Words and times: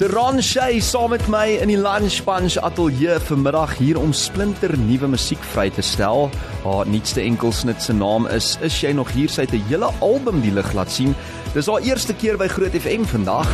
Ron 0.00 0.42
Shay 0.42 0.80
saam 0.80 1.10
met 1.10 1.22
my 1.30 1.54
in 1.62 1.70
die 1.70 1.78
Lunch 1.78 2.24
Bunch 2.26 2.56
ateljee 2.58 3.14
vanmiddag 3.28 3.76
hier 3.78 3.98
om 4.00 4.12
splinter 4.12 4.74
nuwe 4.78 5.06
musiek 5.12 5.38
vry 5.52 5.68
te 5.70 5.84
stel. 5.86 6.26
Haar 6.64 6.90
nuutste 6.90 7.22
enkelsnit 7.22 7.82
se 7.82 7.94
naam 7.94 8.26
is 8.26 8.56
Is 8.60 8.80
jy 8.82 8.90
nog 8.92 9.12
hier? 9.14 9.30
Sy 9.30 9.46
het 9.46 9.54
'n 9.54 9.62
hele 9.68 9.92
album 10.00 10.40
die 10.40 10.52
lig 10.52 10.72
laat 10.72 10.90
sien. 10.90 11.14
Dis 11.54 11.66
haar 11.66 11.80
eerste 11.82 12.14
keer 12.14 12.36
by 12.36 12.48
Groot 12.48 12.74
FM 12.74 13.04
vandag. 13.04 13.46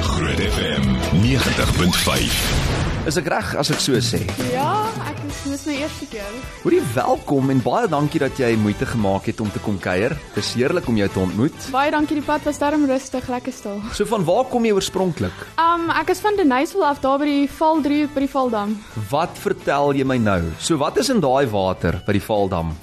Groot 0.00 0.40
FM 0.40 0.82
90.5. 1.20 2.85
Is 3.06 3.14
ek 3.20 3.28
reg 3.30 3.52
as 3.54 3.68
ek 3.70 3.78
so 3.78 3.94
sê? 4.02 4.18
Ja, 4.50 4.88
ek 5.06 5.20
is 5.28 5.36
dis 5.46 5.60
my 5.68 5.74
eerste 5.84 6.08
keer. 6.10 6.32
Hoorie 6.64 6.80
welkom 6.90 7.52
en 7.54 7.60
baie 7.62 7.86
dankie 7.86 8.18
dat 8.18 8.34
jy 8.42 8.48
moeite 8.58 8.88
gemaak 8.90 9.28
het 9.30 9.38
om 9.44 9.52
te 9.54 9.62
kom 9.62 9.76
kuier. 9.78 10.16
Dis 10.34 10.48
heerlik 10.58 10.88
om 10.90 10.98
jou 10.98 11.06
te 11.14 11.20
ontmoet. 11.22 11.68
Baie 11.70 11.92
dankie, 11.94 12.18
die 12.18 12.26
pad 12.26 12.42
was 12.48 12.58
darm 12.58 12.88
rustig, 12.90 13.28
lekker 13.30 13.54
stil. 13.54 13.78
So 13.94 14.10
van 14.10 14.26
waar 14.26 14.50
kom 14.50 14.66
jy 14.66 14.74
oorspronklik? 14.74 15.46
Um 15.54 15.86
ek 15.94 16.10
is 16.16 16.24
van 16.24 16.34
Denisel 16.40 16.82
af 16.88 16.98
daar 17.04 17.22
by 17.22 17.30
die 17.30 17.46
Valdrie 17.60 18.08
by 18.10 18.26
die 18.26 18.32
Valdam. 18.34 18.74
Wat 19.12 19.38
vertel 19.38 19.94
jy 20.02 20.08
my 20.10 20.18
nou? 20.18 20.40
So 20.58 20.74
wat 20.82 20.98
is 20.98 21.14
in 21.14 21.22
daai 21.22 21.46
water 21.54 22.02
by 22.02 22.18
die 22.18 22.26
Valdam? 22.26 22.74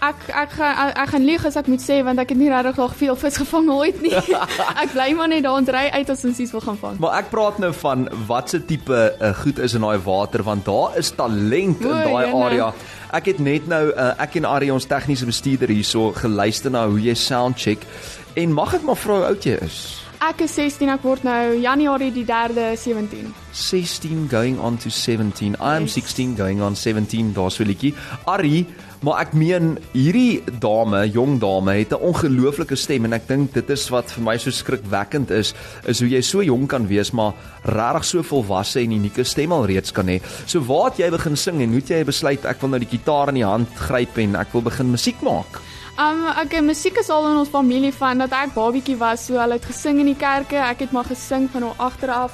Ek 0.00 0.16
ek 0.32 0.50
gaan 0.56 0.76
ek, 0.88 0.94
ek 1.02 1.08
gaan 1.12 1.24
lieg 1.28 1.42
as 1.44 1.56
ek 1.60 1.66
moet 1.68 1.82
sê 1.84 1.98
want 2.04 2.18
ek 2.22 2.30
het 2.32 2.38
nie 2.40 2.48
regtig 2.48 2.76
nog 2.80 2.94
veel 2.96 3.16
vis 3.20 3.36
gevang 3.36 3.66
ooit 3.74 3.98
nie. 4.00 4.14
ek 4.82 4.94
bly 4.94 5.10
maar 5.18 5.28
net 5.28 5.42
daar 5.44 5.58
ons 5.60 5.68
ry 5.68 5.90
uit 5.92 6.08
as 6.14 6.24
ons 6.24 6.38
iets 6.40 6.52
wil 6.56 6.60
gaan 6.64 6.78
vang. 6.80 6.96
Maar 7.04 7.18
ek 7.20 7.28
praat 7.30 7.58
nou 7.60 7.72
van 7.82 8.06
watse 8.26 8.62
tipe 8.64 8.96
uh, 9.20 9.32
goed 9.42 9.58
is 9.60 9.74
in 9.76 9.84
daai 9.84 9.98
water 10.06 10.42
want 10.42 10.64
daar 10.64 10.96
is 10.96 11.10
talent 11.12 11.80
in 11.84 11.86
O, 11.92 11.92
daai 11.92 12.26
jene. 12.30 12.44
area. 12.48 12.70
Ek 13.12 13.26
het 13.26 13.38
net 13.44 13.68
nou 13.68 13.90
uh, 13.92 14.14
ek 14.24 14.36
en 14.40 14.44
Ari 14.48 14.70
ons 14.72 14.86
tegniese 14.88 15.26
bestuurder 15.28 15.68
hierso 15.68 16.12
geluister 16.16 16.70
na 16.72 16.86
hoe 16.88 17.00
jy 17.00 17.14
sound 17.14 17.58
check 17.60 17.84
en 18.40 18.52
mag 18.56 18.72
ek 18.80 18.82
maar 18.88 18.96
vra 18.96 19.18
hoe 19.20 19.28
oud 19.34 19.44
jy 19.44 19.58
is? 19.68 19.80
Ek 20.20 20.42
is 20.44 20.52
16, 20.54 20.88
ek 20.92 21.04
word 21.04 21.22
nou 21.24 21.54
Januarie 21.60 22.10
die 22.12 22.26
3de 22.28 22.74
17. 22.76 23.30
16 23.56 24.26
going 24.28 24.58
on 24.60 24.76
to 24.76 24.90
17. 24.92 25.56
I 25.60 25.76
am 25.76 25.86
Yes. 25.88 25.94
16 25.96 26.34
going 26.36 26.60
on 26.62 26.76
17. 26.76 27.32
Daar's 27.32 27.54
so 27.56 27.64
'n 27.64 27.68
liedjie. 27.72 27.94
Ari, 28.26 28.66
maar 29.00 29.22
ek 29.24 29.32
meen 29.32 29.78
hierdie 29.94 30.42
dame, 30.60 31.06
jong 31.08 31.38
dame 31.40 31.72
het 31.78 31.92
'n 31.92 32.04
ongelooflike 32.04 32.76
stem 32.76 33.04
en 33.04 33.12
ek 33.12 33.28
dink 33.28 33.54
dit 33.54 33.70
is 33.70 33.88
wat 33.88 34.10
vir 34.12 34.24
my 34.24 34.36
so 34.36 34.50
skrikwekkend 34.50 35.30
is, 35.30 35.54
is 35.86 36.00
hoe 36.00 36.08
jy 36.08 36.20
so 36.20 36.42
jong 36.42 36.66
kan 36.68 36.86
wees 36.86 37.10
maar 37.12 37.32
regtig 37.64 38.04
so 38.04 38.22
volwasse 38.22 38.80
en 38.80 38.92
unieke 38.92 39.24
stem 39.24 39.52
al 39.52 39.66
reeds 39.66 39.92
kan 39.92 40.06
hê. 40.06 40.20
So 40.46 40.60
waar 40.60 40.90
het 40.90 40.98
jy 40.98 41.10
begin 41.10 41.36
sing 41.36 41.62
en 41.62 41.68
hoe 41.68 41.80
het 41.80 41.88
jy 41.88 42.04
besluit 42.04 42.44
ek 42.44 42.60
wil 42.60 42.70
nou 42.70 42.78
die 42.78 42.98
gitaar 42.98 43.28
in 43.28 43.34
die 43.34 43.44
hand 43.44 43.68
gryp 43.74 44.18
en 44.18 44.36
ek 44.36 44.52
wil 44.52 44.62
begin 44.62 44.90
musiek 44.90 45.20
maak? 45.22 45.60
Um 45.98 46.24
okay, 46.44 46.60
musiek 46.60 46.96
is 46.98 47.10
al 47.10 47.28
in 47.28 47.36
ons 47.36 47.48
familie 47.48 47.92
van 47.92 48.18
dat 48.18 48.32
ek 48.32 48.54
babietjie 48.54 48.96
was, 48.96 49.26
so 49.26 49.36
hulle 49.36 49.58
het 49.58 49.64
gesing 49.64 49.98
in 50.00 50.06
die 50.06 50.16
kerke, 50.16 50.56
ek 50.56 50.80
het 50.80 50.92
maar 50.92 51.04
gesing 51.04 51.48
van 51.52 51.62
hom 51.62 51.74
agteraf. 51.78 52.32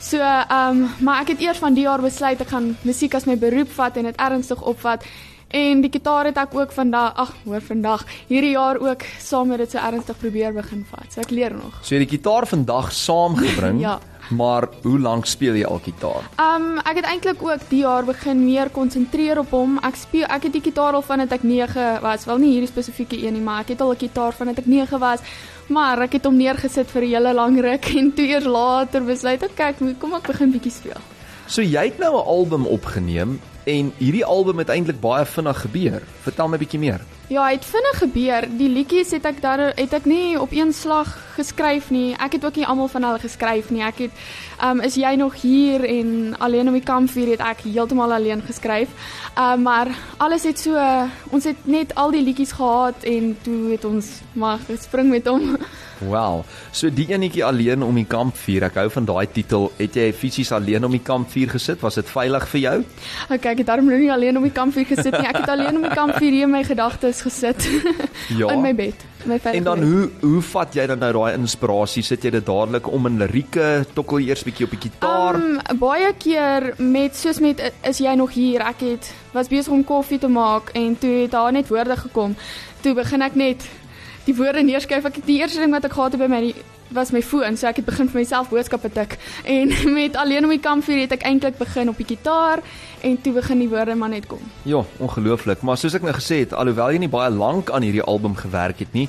So 0.00 0.18
um 0.18 0.88
maar 1.00 1.22
ek 1.22 1.28
het 1.28 1.40
eers 1.40 1.58
van 1.58 1.74
die 1.74 1.86
jaar 1.86 2.00
besluit 2.00 2.40
ek 2.40 2.48
gaan 2.48 2.76
musiek 2.84 3.14
as 3.14 3.26
my 3.26 3.36
beroep 3.36 3.72
vat 3.72 3.96
en 3.96 4.04
dit 4.04 4.16
ernstig 4.16 4.62
opvat. 4.62 5.04
En 5.48 5.80
die 5.80 5.90
gitaar 5.90 6.24
het 6.26 6.36
ek 6.36 6.54
ook 6.58 6.72
vandag, 6.74 7.12
ag, 7.22 7.34
hoor 7.44 7.60
vandag, 7.62 8.02
hierdie 8.26 8.50
jaar 8.56 8.78
ook 8.82 9.02
saam 9.22 9.48
met 9.48 9.58
dit 9.62 9.70
so 9.70 9.78
ernstig 9.78 10.18
probeer 10.18 10.52
begin 10.52 10.84
vat. 10.90 11.06
So 11.14 11.20
ek 11.20 11.30
leer 11.30 11.54
nog. 11.54 11.78
So 11.82 11.94
jy 11.94 12.00
het 12.00 12.08
die 12.10 12.18
gitaar 12.18 12.46
vandag 12.46 12.92
saamgebring, 12.92 13.80
Ja. 13.86 13.98
maar 14.30 14.66
hoe 14.82 14.98
lank 14.98 15.26
speel 15.26 15.54
jy 15.54 15.64
al 15.64 15.78
gitaar? 15.84 16.26
Um 16.42 16.78
ek 16.82 16.96
het 16.98 17.04
eintlik 17.06 17.42
ook 17.46 17.60
die 17.70 17.84
jaar 17.84 18.04
begin 18.04 18.44
meer 18.44 18.70
konsentreer 18.74 19.38
op 19.38 19.50
hom. 19.54 19.78
Ek 19.86 19.94
speel 19.94 20.26
ek 20.26 20.42
het 20.48 20.52
die 20.52 20.64
gitaar 20.66 20.98
al 20.98 21.02
vandat 21.06 21.32
ek 21.38 21.42
9 21.46 22.00
was. 22.02 22.24
Wel 22.26 22.38
nie 22.42 22.50
hierdie 22.56 22.72
spesifieke 22.72 23.16
een 23.22 23.32
nie, 23.38 23.42
maar 23.42 23.60
ek 23.62 23.68
het 23.76 23.80
al 23.80 23.92
'n 23.94 24.02
gitaar 24.02 24.32
vandat 24.34 24.58
ek 24.58 24.66
9 24.66 24.98
was. 24.98 25.20
Maar 25.68 26.02
ek 26.02 26.12
het 26.18 26.24
hom 26.24 26.36
neergesit 26.36 26.90
vir 26.90 27.02
'n 27.02 27.08
hele 27.14 27.32
lang 27.34 27.60
ruk 27.60 27.86
en 28.00 28.12
toe 28.12 28.26
eers 28.26 28.44
later 28.44 29.00
besluit 29.04 29.42
ek 29.42 29.54
kyk, 29.54 29.98
kom 30.00 30.12
ek 30.14 30.26
begin 30.26 30.50
bietjie 30.52 30.72
speel. 30.72 31.00
So 31.46 31.62
jy 31.62 31.84
het 31.86 31.98
nou 31.98 32.16
'n 32.18 32.26
album 32.26 32.66
opgeneem 32.66 33.38
en 33.66 33.92
hierdie 33.98 34.24
album 34.24 34.62
het 34.62 34.70
eintlik 34.70 35.00
baie 35.02 35.26
vinnig 35.26 35.60
gebeur. 35.60 36.02
Vertel 36.22 36.48
my 36.48 36.58
bietjie 36.60 36.78
meer. 36.78 37.02
Ja, 37.26 37.48
het 37.50 37.64
vinnig 37.66 37.98
gebeur. 37.98 38.44
Die 38.58 38.68
liedjies 38.70 39.10
het 39.10 39.24
ek 39.26 39.40
daar 39.42 39.58
het 39.74 39.94
ek 39.96 40.04
nie 40.06 40.38
op 40.38 40.52
een 40.54 40.70
slag 40.72 41.10
geskryf 41.34 41.88
nie. 41.90 42.14
Ek 42.22 42.36
het 42.38 42.44
ook 42.46 42.60
nie 42.60 42.66
almal 42.66 42.86
van 42.92 43.02
hulle 43.02 43.18
geskryf 43.18 43.72
nie. 43.74 43.82
Ek 43.82 44.04
het 44.04 44.20
um 44.62 44.80
is 44.86 44.94
jy 44.94 45.16
nog 45.18 45.34
hier 45.42 45.82
en 45.82 46.36
alleen 46.38 46.70
om 46.70 46.78
die 46.78 46.86
kampvuur 46.86 47.32
het 47.34 47.42
ek 47.42 47.64
heeltemal 47.66 48.14
alleen 48.14 48.44
geskryf. 48.46 48.94
Um 49.34 49.66
maar 49.66 49.90
alles 50.22 50.46
het 50.46 50.62
so 50.62 50.78
ons 51.34 51.50
het 51.50 51.66
net 51.66 51.94
al 51.98 52.14
die 52.14 52.22
liedjies 52.22 52.54
gehad 52.54 53.02
en 53.02 53.34
toe 53.42 53.72
het 53.74 53.84
ons 53.84 54.20
maar 54.32 54.62
gespring 54.70 55.10
met 55.10 55.26
hom. 55.26 55.56
Wel, 55.98 56.44
so 56.76 56.90
die 56.92 57.06
enetjie 57.08 57.44
alleen 57.44 57.82
om 57.82 57.94
die 57.96 58.04
kampvuur. 58.04 58.66
Ek 58.68 58.74
hou 58.82 58.88
van 58.92 59.04
daai 59.08 59.26
titel. 59.32 59.70
Het 59.78 59.94
jy 59.96 60.12
fisies 60.12 60.50
alleen 60.52 60.84
om 60.84 60.92
die 60.92 61.00
kampvuur 61.00 61.54
gesit? 61.54 61.80
Was 61.80 61.94
dit 61.96 62.10
veilig 62.12 62.44
vir 62.52 62.60
jou? 62.60 62.74
Okay, 63.32 63.52
ek 63.54 63.62
het 63.62 63.66
daarom 63.70 63.88
nou 63.88 63.96
nie 63.98 64.10
alleen 64.12 64.36
om 64.36 64.44
die 64.44 64.52
kampvuur 64.52 64.84
gesit 64.90 65.12
nie. 65.16 65.24
Ek 65.26 65.38
het 65.40 65.48
alleen 65.54 65.76
om 65.78 65.82
die 65.86 65.94
kampvuur 65.96 66.30
hier 66.36 66.44
in 66.44 66.52
my 66.52 66.60
gedagtes 66.68 67.22
gesit 67.24 67.64
Ja. 68.40 68.50
in 68.52 68.60
my 68.62 68.74
bed. 68.76 69.06
My 69.26 69.40
En 69.50 69.64
dan 69.64 69.80
bed. 69.80 69.88
hoe 69.88 70.10
hoe 70.20 70.42
vat 70.42 70.74
jy 70.76 70.84
dan 70.86 70.98
nou 71.02 71.12
daai 71.16 71.34
inspirasie? 71.38 72.02
Sit 72.06 72.22
jy 72.28 72.30
dit 72.36 72.46
dadelik 72.46 72.86
om 72.92 73.06
in 73.08 73.16
lirieke, 73.18 73.86
tokkel 73.96 74.20
eers 74.28 74.44
bietjie 74.46 74.68
op 74.68 74.76
die 74.76 74.82
gitaar? 74.84 75.34
Um, 75.40 75.56
baie 75.80 76.12
keer 76.18 76.74
met 76.78 77.16
soos 77.16 77.40
met 77.42 77.64
is 77.88 77.98
jy 78.04 78.12
nog 78.20 78.36
hier? 78.36 78.60
Ek 78.68 78.84
het 78.84 79.08
was 79.32 79.48
besig 79.48 79.72
om 79.72 79.82
koffie 79.84 80.20
te 80.22 80.28
maak 80.28 80.70
en 80.78 80.94
toe 81.00 81.22
het 81.24 81.32
daar 81.34 81.52
net 81.56 81.68
woorde 81.72 81.96
gekom. 82.04 82.36
Toe 82.84 82.94
begin 82.94 83.22
ek 83.26 83.34
net 83.34 83.66
die 84.26 84.34
woorde 84.36 84.62
neerskryf. 84.66 85.06
Ek 85.08 85.20
die 85.26 85.40
eerste 85.40 85.62
ding 85.62 85.74
wat 85.74 85.86
ek 85.86 85.94
gehad 85.96 86.16
het 86.16 86.22
by 86.22 86.30
my 86.30 86.40
was 86.94 87.10
my 87.10 87.22
foon, 87.22 87.56
so 87.58 87.66
ek 87.66 87.80
het 87.80 87.86
begin 87.88 88.08
vir 88.10 88.20
myself 88.20 88.50
boodskappe 88.50 88.90
tik. 88.94 89.16
En 89.44 89.72
met 89.96 90.16
alleen 90.16 90.46
om 90.46 90.52
die 90.54 90.62
kampvuur 90.62 91.02
het 91.04 91.16
ek 91.16 91.26
eintlik 91.26 91.58
begin 91.58 91.90
op 91.90 91.98
die 91.98 92.06
gitaar 92.06 92.62
en 93.06 93.16
toe 93.22 93.32
begin 93.36 93.62
die 93.64 93.70
woorde 93.70 93.96
maar 93.98 94.12
net 94.12 94.28
kom. 94.30 94.42
Ja, 94.68 94.84
ongelooflik. 95.02 95.64
Maar 95.66 95.80
soos 95.80 95.98
ek 95.98 96.06
nou 96.06 96.14
gesê 96.16 96.44
het, 96.44 96.54
alhoewel 96.54 96.94
jy 96.94 97.02
nie 97.06 97.12
baie 97.12 97.32
lank 97.34 97.72
aan 97.74 97.86
hierdie 97.86 98.04
album 98.06 98.36
gewerk 98.38 98.82
het 98.84 98.94
nie, 98.94 99.08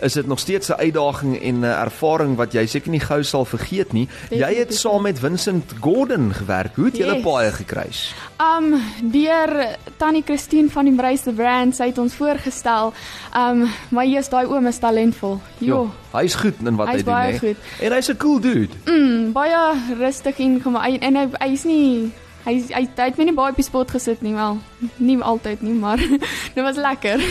is 0.00 0.12
dit 0.12 0.26
nog 0.26 0.38
steeds 0.38 0.68
'n 0.68 0.72
uitdaging 0.80 1.42
en 1.42 1.60
'n 1.60 1.64
ervaring 1.64 2.36
wat 2.36 2.52
jy 2.52 2.66
seker 2.66 2.90
nie 2.90 3.00
gou 3.00 3.22
sal 3.22 3.44
vergeet 3.44 3.92
nie. 3.92 4.08
Jy 4.30 4.54
het 4.54 4.74
saam 4.74 5.02
met 5.02 5.18
Vincent 5.18 5.72
Gordon 5.80 6.32
gewerk. 6.34 6.74
Hoe 6.76 6.84
het 6.84 6.96
julle 6.96 7.14
Yes. 7.14 7.22
paai 7.22 7.50
gekruis? 7.52 8.14
Um 8.40 8.74
deur 9.02 9.76
Tannie 9.96 10.22
Christine 10.26 10.68
van 10.70 10.84
die 10.84 10.90
Embrace 10.92 11.22
the 11.22 11.32
Brand, 11.32 11.76
sy 11.76 11.86
het 11.86 11.98
ons 11.98 12.14
voorgestel. 12.14 12.92
Um 13.36 13.68
maar 13.88 14.04
eers 14.04 14.28
daai 14.28 14.46
oom 14.46 14.66
is 14.66 14.78
talentvol. 14.78 15.40
Jo. 15.58 15.90
hy's 16.12 16.34
goed 16.34 16.54
in 16.64 16.76
wat 16.76 16.86
Hy's 16.88 16.96
hy 16.96 17.02
doen, 17.02 17.14
baie 17.14 17.32
hè. 17.32 17.38
goed. 17.38 17.56
En 17.80 17.92
hy's 17.92 18.08
'n 18.08 18.16
cool 18.16 18.40
dude. 18.40 18.74
Mm, 18.86 19.32
baie 19.32 19.72
rustig 19.98 20.38
en 20.38 20.62
kom 20.62 20.76
en 20.76 21.14
hy 21.16 21.28
hy's 21.40 21.64
nie 21.64 22.12
hy 22.44 22.52
hy, 22.70 22.88
hy 22.96 23.04
het 23.04 23.16
my 23.18 23.24
nie 23.24 23.34
baie 23.34 23.50
op 23.50 23.56
die 23.56 23.64
spot 23.64 23.90
gesit 23.90 24.22
nie 24.22 24.34
wel. 24.34 24.58
Nie 25.00 25.16
altyd 25.24 25.62
nie, 25.64 25.72
maar 25.72 25.96
dit 26.54 26.60
was 26.64 26.76
lekker. 26.76 27.22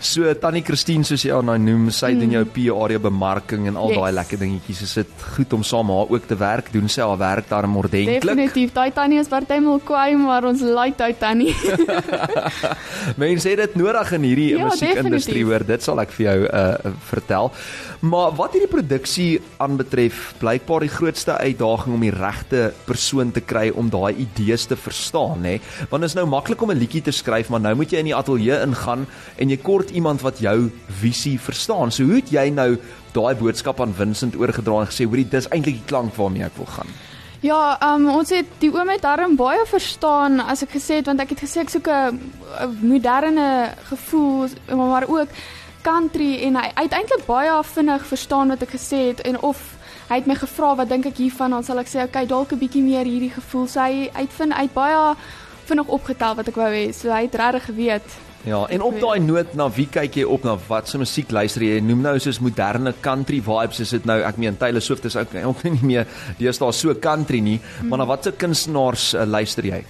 So 0.00 0.32
Tannie 0.40 0.62
Christine 0.64 1.04
soos 1.06 1.22
jy 1.24 1.30
haar 1.34 1.44
nou 1.46 1.56
noem, 1.60 1.90
sy 1.94 2.10
doen 2.18 2.32
jou 2.34 2.42
PR 2.54 2.94
bemarking 3.02 3.66
en 3.70 3.76
al 3.76 3.92
Yes. 3.92 3.98
daai 4.00 4.12
lekker 4.16 4.40
dingetjies. 4.40 4.80
Is 4.86 4.94
dit 4.98 5.24
goed 5.36 5.52
om 5.52 5.62
saam 5.66 5.90
haar 5.92 6.08
ook 6.12 6.26
te 6.30 6.36
werk? 6.40 6.70
Doen 6.72 6.88
sy 6.90 7.02
haar 7.04 7.18
werk 7.20 7.48
daarom 7.50 7.76
ordentlik? 7.76 8.22
Definitief. 8.24 8.72
Daai 8.74 8.90
tannie 8.96 9.20
is 9.20 9.28
partymal 9.30 9.80
kwaai, 9.84 10.16
maar 10.18 10.44
ons 10.48 10.64
like 10.64 10.96
daai 11.00 11.14
tannie. 11.20 11.54
Mense 13.20 13.48
het 13.52 13.60
dit 13.64 13.76
nodig 13.78 14.12
in 14.16 14.26
hierdie 14.26 14.48
Ja, 14.56 14.64
musiekindustrie 14.68 15.44
hoor. 15.46 15.64
Dit 15.68 15.84
sal 15.86 16.00
ek 16.02 16.14
vir 16.16 16.26
jou 16.26 16.38
uh 16.48 16.92
vertel. 17.08 17.50
Maar 18.04 18.34
wat 18.36 18.52
hierdie 18.56 18.68
produksie 18.70 19.28
aanbetref, 19.62 20.34
blykbaar 20.40 20.84
die 20.84 20.92
grootste 20.92 21.36
uitdaging 21.40 21.94
om 21.96 22.02
die 22.04 22.12
regte 22.12 22.64
persoon 22.88 23.30
te 23.32 23.40
kry 23.44 23.68
om 23.74 23.88
daai 23.92 24.12
idees 24.26 24.66
te 24.68 24.76
verstaan, 24.76 25.40
nê? 25.44 25.54
Want 25.92 26.04
dit 26.04 26.13
nou 26.14 26.26
maklik 26.26 26.62
om 26.62 26.70
'n 26.70 26.78
liedjie 26.78 27.02
te 27.02 27.10
skryf, 27.10 27.48
maar 27.48 27.60
nou 27.60 27.74
moet 27.74 27.90
jy 27.90 27.98
in 27.98 28.10
die 28.10 28.16
ateljee 28.16 28.60
ingaan 28.62 29.06
en 29.36 29.48
jy 29.48 29.56
kort 29.56 29.90
iemand 29.90 30.20
wat 30.20 30.38
jou 30.38 30.70
visie 30.88 31.40
verstaan. 31.40 31.90
So 31.90 32.04
hoe 32.04 32.16
het 32.16 32.30
jy 32.30 32.50
nou 32.50 32.78
daai 33.12 33.34
boodskap 33.34 33.80
aan 33.80 33.94
Vincent 33.94 34.36
oorgedra 34.36 34.80
en 34.80 34.86
gesê, 34.86 35.04
"Hoerie, 35.04 35.28
dis 35.28 35.48
eintlik 35.48 35.74
die 35.74 35.86
klank 35.86 36.14
waarmee 36.14 36.44
ek 36.44 36.56
wil 36.56 36.66
gaan." 36.66 36.88
ja, 37.44 37.76
um 37.92 38.08
ons 38.08 38.32
het 38.32 38.48
die 38.62 38.70
oom 38.72 38.88
het 38.88 39.02
darm 39.04 39.36
baie 39.36 39.66
verstaan 39.68 40.40
as 40.40 40.62
ek 40.64 40.78
gesê 40.78 41.00
het 41.00 41.10
want 41.10 41.20
ek 41.20 41.34
het 41.34 41.44
gesê 41.44 41.60
ek 41.64 41.72
soek 41.74 41.88
'n 41.88 42.20
moderne 42.80 43.74
gevoel, 43.90 44.48
maar 44.72 45.08
ook 45.08 45.28
country 45.82 46.42
en 46.46 46.56
hy, 46.56 46.70
eintlik 46.74 47.26
baie 47.26 47.62
vinnig 47.62 48.06
verstaan 48.06 48.48
wat 48.48 48.62
ek 48.62 48.70
gesê 48.70 49.08
het 49.12 49.20
en 49.20 49.40
of 49.40 49.60
hy 50.08 50.16
het 50.16 50.26
my 50.26 50.34
gevra 50.34 50.74
wat 50.76 50.88
dink 50.88 51.06
ek 51.06 51.16
hiervan 51.16 51.50
dan 51.50 51.64
sal 51.64 51.78
ek 51.78 51.88
sê 51.88 52.04
okay 52.04 52.26
dalk 52.26 52.52
'n 52.52 52.58
bietjie 52.58 52.82
meer 52.82 53.04
hierdie 53.04 53.32
gevoel 53.32 53.68
het 54.14 54.32
vind 54.38 54.52
hy 54.54 54.62
het 54.62 54.74
baie 54.74 55.14
vinnig 55.68 55.90
opgetel 55.98 56.38
wat 56.38 56.48
ek 56.48 56.60
wou 56.60 56.70
hê 56.70 56.86
so 56.92 57.12
hy 57.12 57.24
het 57.26 57.34
regtig 57.40 57.68
geweet 57.72 58.22
Ja, 58.44 58.66
en 58.68 58.82
op 58.84 58.98
daai 59.00 59.24
noot 59.24 59.54
na 59.56 59.70
wie 59.72 59.86
kyk 59.88 60.18
jy 60.20 60.24
op 60.28 60.42
na 60.44 60.58
wat 60.68 60.90
se 60.90 60.98
musiek 61.00 61.30
luister 61.32 61.64
jy? 61.64 61.78
Noem 61.80 62.02
nou 62.04 62.12
soos 62.20 62.42
moderne 62.44 62.92
country 63.00 63.38
vibes 63.40 63.80
is 63.80 63.94
dit 63.96 64.04
nou 64.04 64.18
ek 64.20 64.36
meen 64.36 64.58
Taylor 64.60 64.84
Swift 64.84 65.08
is 65.08 65.16
ook 65.16 65.32
ook 65.40 65.62
nie 65.64 65.80
meer 65.80 66.04
deesdae 66.36 66.72
so 66.76 66.92
country 67.00 67.40
nie, 67.40 67.56
mm. 67.56 67.88
maar 67.88 68.02
na 68.02 68.08
watter 68.10 68.36
kunstenaars 68.36 69.14
uh, 69.14 69.24
luister 69.24 69.64
jy? 69.64 69.80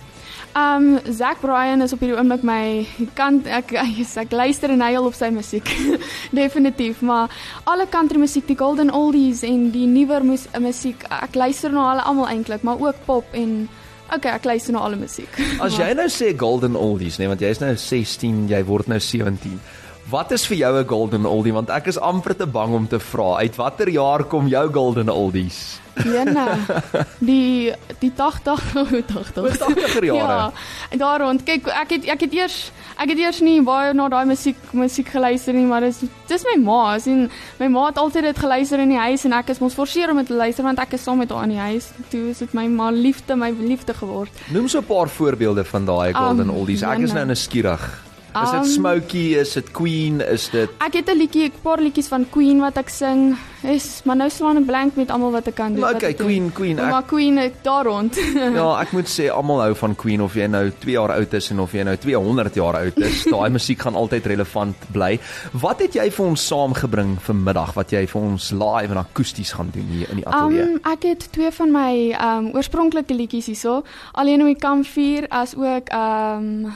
Um 0.54 1.00
Zack 1.10 1.40
Bryan 1.42 1.82
is 1.82 1.96
op 1.96 2.02
hierdie 2.04 2.14
oomblik 2.14 2.46
my 2.46 2.86
kant 3.18 3.50
ek 3.50 3.74
yes, 3.98 4.14
ek 4.22 4.30
luister 4.30 4.70
en 4.70 4.86
huil 4.86 5.10
op 5.10 5.18
sy 5.18 5.32
musiek. 5.34 5.66
Definitief, 6.38 7.02
maar 7.02 7.34
alle 7.66 7.88
country 7.90 8.22
musiek, 8.22 8.46
die 8.46 8.60
golden 8.60 8.94
oldies 8.94 9.42
en 9.42 9.72
die 9.74 9.88
nuwer 9.90 10.22
mus 10.22 10.46
musiek, 10.62 11.02
ek 11.10 11.34
luister 11.34 11.74
na 11.74 11.90
hulle 11.90 12.06
almal 12.06 12.30
eintlik, 12.30 12.62
maar 12.62 12.78
ook 12.78 13.02
pop 13.08 13.34
en 13.34 13.64
okay, 14.16 14.34
ek 14.38 14.44
luister 14.44 14.72
na 14.72 14.84
alle 14.86 14.96
musiek. 14.96 15.40
As 15.60 15.78
jy 15.78 15.92
nou 15.94 16.08
sê 16.12 16.32
golden 16.38 16.76
oldies, 16.76 17.18
nee, 17.18 17.28
want 17.30 17.40
jy 17.40 17.50
is 17.54 17.62
nou 17.62 17.74
16, 17.76 18.48
jy 18.48 18.62
word 18.64 18.90
nou 18.92 19.00
17. 19.00 19.58
Wat 20.10 20.32
is 20.36 20.44
vir 20.46 20.58
jou 20.58 20.72
'n 20.80 20.86
golden 20.86 21.26
oldie 21.26 21.52
want 21.52 21.70
ek 21.70 21.86
is 21.86 21.98
amper 21.98 22.36
te 22.36 22.46
bang 22.46 22.74
om 22.74 22.86
te 22.86 22.98
vra 23.00 23.40
uit 23.40 23.56
watter 23.56 23.88
jaar 23.88 24.24
kom 24.24 24.48
jou 24.48 24.68
golden 24.72 25.08
oldies? 25.08 25.80
Jena. 26.04 26.58
Die 27.20 27.72
die 28.00 28.12
80 28.12 28.60
80. 29.06 29.58
80er 29.58 30.04
jare. 30.04 30.16
Ja. 30.16 30.52
En 30.90 30.98
daar 30.98 31.20
rond. 31.20 31.42
Kyk, 31.42 31.66
ek 31.66 31.90
het 31.90 32.04
ek 32.04 32.20
het 32.20 32.32
eers 32.32 32.72
ek 32.98 33.08
het 33.08 33.18
eers 33.18 33.40
nie 33.40 33.60
baie 33.62 33.92
na 33.94 34.08
daai 34.08 34.24
musiek 34.26 34.56
musiek 34.72 35.08
geluister 35.08 35.52
nie, 35.54 35.64
maar 35.66 35.80
dis 35.80 36.00
dis 36.28 36.44
my 36.44 36.56
ma. 36.62 36.98
Sien, 36.98 37.30
my 37.58 37.68
ma 37.68 37.86
het 37.86 37.98
altyd 37.98 38.22
dit 38.24 38.38
geluister 38.38 38.78
in 38.80 38.88
die 38.88 38.98
huis 38.98 39.24
en 39.24 39.32
ek 39.32 39.48
is 39.50 39.58
mos 39.60 39.74
forceer 39.74 40.10
om 40.10 40.16
dit 40.16 40.26
te 40.26 40.34
luister 40.34 40.64
want 40.64 40.78
ek 40.78 40.92
is 40.92 41.02
saam 41.02 41.18
met 41.18 41.30
haar 41.30 41.44
in 41.44 41.50
die 41.50 41.58
huis. 41.58 41.90
Toe 42.10 42.30
is 42.30 42.38
dit 42.38 42.54
my 42.54 42.66
ma 42.68 42.90
liefde, 42.90 43.36
my 43.36 43.50
liefde 43.50 43.94
geword. 43.94 44.30
Noem 44.52 44.68
so 44.68 44.78
'n 44.78 44.84
paar 44.84 45.08
voorbeelde 45.08 45.64
van 45.64 45.84
daai 45.86 46.12
golden 46.12 46.48
Um, 46.48 46.54
oldies. 46.56 46.82
Ek 46.82 46.98
is 46.98 47.12
nou 47.12 47.18
Jana. 47.18 47.24
nuuskierig. 47.24 48.03
Is 48.34 48.50
dit 48.50 48.60
Um, 48.60 48.66
Smokey, 48.66 49.26
is 49.38 49.52
dit 49.52 49.70
Queen, 49.70 50.20
is 50.20 50.48
dit 50.50 50.70
Ek 50.82 50.94
het 50.98 51.08
'n 51.08 51.16
liedjie, 51.16 51.46
'n 51.46 51.52
paar 51.62 51.78
liedjies 51.78 52.08
van 52.08 52.26
Queen 52.30 52.58
wat 52.60 52.76
ek 52.76 52.88
sing. 52.88 53.36
Is 53.62 54.00
maar 54.04 54.16
nou 54.16 54.28
slaan 54.30 54.56
ek 54.56 54.66
blank 54.66 54.96
met 54.96 55.10
almal 55.10 55.30
wat 55.30 55.46
ek 55.46 55.54
kan 55.54 55.72
doen. 55.72 55.80
Maar 55.80 55.94
okay. 55.94 56.14
Queen, 56.14 56.52
Queen. 56.52 56.78
Ek, 56.78 56.90
Maar 56.90 57.02
Queen 57.02 57.38
ek 57.38 57.62
daar 57.62 57.84
rond. 57.84 58.16
ja, 58.54 58.80
ek 58.82 58.92
moet 58.92 59.06
sê 59.08 59.30
almal 59.30 59.60
hou 59.60 59.74
van 59.74 59.94
Queen 59.94 60.22
of 60.22 60.34
jy 60.34 60.46
nou 60.46 60.70
2 60.78 60.92
jaar 60.92 61.12
oud 61.12 61.32
is 61.32 61.50
en 61.50 61.60
of 61.60 61.72
jy 61.72 61.82
nou 61.82 61.96
200 61.96 62.54
jaar 62.54 62.76
oud 62.76 62.96
is. 62.98 63.24
Daai 63.34 63.50
musiek 63.50 63.80
gaan 63.80 63.94
altyd 63.94 64.26
relevant 64.26 64.76
bly. 64.92 65.20
Wat 65.52 65.78
het 65.80 65.94
jy 65.94 66.10
vir 66.10 66.26
ons 66.26 66.46
saamgebring 66.46 67.18
vanmiddag 67.22 67.74
wat 67.74 67.90
jy 67.90 68.06
vir 68.06 68.22
ons 68.22 68.50
live 68.50 68.90
en 68.90 68.96
akoesties 68.96 69.52
gaan 69.52 69.70
doen 69.72 69.86
hier 69.90 70.10
in 70.10 70.16
die 70.16 70.26
ateljee? 70.26 70.62
Um 70.62 70.80
ek 70.92 71.02
het 71.02 71.28
twee 71.32 71.50
van 71.50 71.70
my 71.72 72.16
um 72.20 72.50
oorspronklike 72.54 73.14
liedjies 73.14 73.46
hierso. 73.46 73.82
Alleen 74.12 74.40
om 74.40 74.46
die 74.46 74.58
kampvuur 74.58 75.26
as 75.30 75.54
ook 75.54 75.92
um 75.94 76.72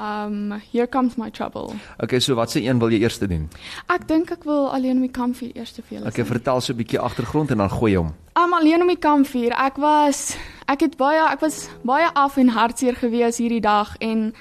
um 0.00 0.52
Here 0.72 0.86
comes 0.88 1.16
my 1.16 1.30
trouble. 1.30 1.74
okay, 2.02 2.18
so 2.20 2.34
watse 2.34 2.62
een 2.62 2.78
wil 2.78 2.90
jy 2.90 3.00
eers 3.04 3.18
doen? 3.18 3.48
Ek 3.92 4.06
dink 4.08 4.30
ek 4.30 4.44
wil 4.48 4.70
alleen 4.72 4.96
om 4.96 5.04
die 5.04 5.12
kampvuur 5.12 5.52
eers 5.54 5.72
te 5.76 5.82
julle. 5.88 6.06
Okay, 6.08 6.24
sing. 6.24 6.30
vertel 6.32 6.60
so 6.60 6.72
'n 6.72 6.76
bietjie 6.76 6.98
agtergrond 7.00 7.50
en 7.50 7.58
dan 7.58 7.70
gooi 7.70 7.96
hom. 7.96 8.14
Um 8.34 8.52
alleen 8.54 8.80
om 8.80 8.88
die 8.88 8.98
kampvuur. 8.98 9.52
Ek 9.52 9.76
was 9.76 10.36
ek 10.66 10.80
het 10.80 10.96
baie 10.96 11.20
ek 11.32 11.40
was 11.40 11.68
baie 11.82 12.08
af 12.14 12.36
en 12.36 12.48
hartseer 12.48 12.96
gewees 12.96 13.38
hierdie 13.38 13.60
dag 13.60 13.96
en 14.00 14.32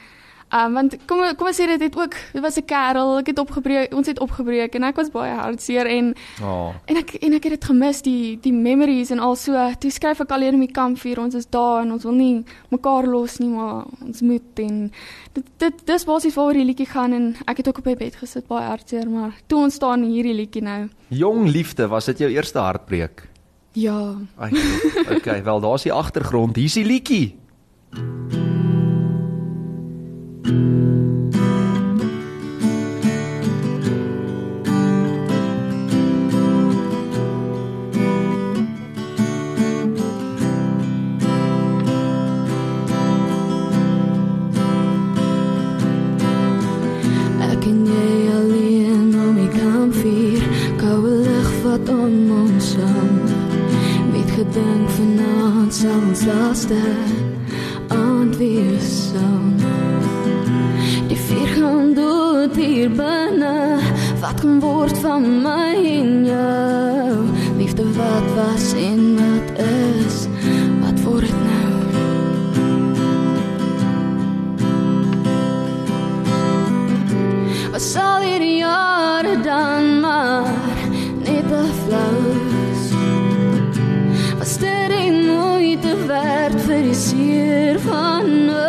um 0.50 0.74
want 0.74 0.96
kom 1.06 1.22
kom 1.38 1.48
ons 1.48 1.58
sê 1.60 1.68
dit 1.70 1.82
het 1.82 1.96
ook 1.98 2.16
dit 2.34 2.42
was 2.42 2.58
'n 2.58 2.66
kerel, 2.66 3.18
ek 3.20 3.28
het 3.28 3.40
opgebreek, 3.40 3.94
ons 3.94 4.08
het 4.08 4.20
opgebreek 4.20 4.76
en 4.76 4.84
ek 4.84 4.96
was 4.96 5.12
baie 5.12 5.34
hartseer 5.34 5.86
en. 5.86 6.16
Oh. 6.42 6.74
En 6.86 6.98
ek 6.98 7.14
en 7.14 7.34
ek 7.34 7.44
het 7.44 7.54
dit 7.60 7.66
gemis 7.66 8.02
die 8.02 8.40
die 8.42 8.54
memories 8.54 9.12
en 9.12 9.20
al 9.20 9.36
so. 9.36 9.54
Toe 9.80 9.92
skryf 9.92 10.20
ek 10.20 10.32
alleen 10.32 10.54
om 10.54 10.60
die 10.60 10.72
kampvuur. 10.72 11.20
Ons 11.20 11.36
is 11.36 11.50
daar 11.50 11.82
en 11.82 11.92
ons 11.92 12.04
wil 12.04 12.14
nie 12.14 12.44
mekaar 12.70 13.06
los 13.06 13.38
nie, 13.38 13.50
maar 13.50 13.86
ons 14.02 14.22
moet 14.22 14.60
en 14.60 14.92
dit 15.34 15.46
dit 15.58 15.86
dis 15.86 16.06
basies 16.06 16.36
waaroor 16.36 16.54
die 16.54 16.66
liedjie 16.66 16.90
gaan 16.90 17.14
en 17.14 17.36
ek 17.46 17.58
het 17.58 17.68
ook 17.68 17.78
op 17.78 17.86
my 17.86 17.96
bed 17.96 18.16
gesit 18.16 18.48
baie 18.48 18.66
hartseer, 18.66 19.10
maar 19.10 19.32
toe 19.48 19.60
ontstaan 19.60 20.04
hierdie 20.04 20.34
liedjie 20.34 20.62
nou. 20.62 20.90
Jong 21.08 21.48
liefde, 21.48 21.88
was 21.88 22.06
dit 22.06 22.18
jou 22.18 22.32
eerste 22.32 22.60
hartbreek? 22.60 23.28
Ja. 23.72 24.16
Ai, 24.38 24.52
okay, 25.16 25.44
wel 25.44 25.60
daar's 25.60 25.84
die 25.84 25.94
agtergrond. 25.94 26.56
Hier's 26.56 26.74
die 26.74 26.86
liedjie. 26.86 27.36
Werd 86.80 87.80
vir 87.84 88.69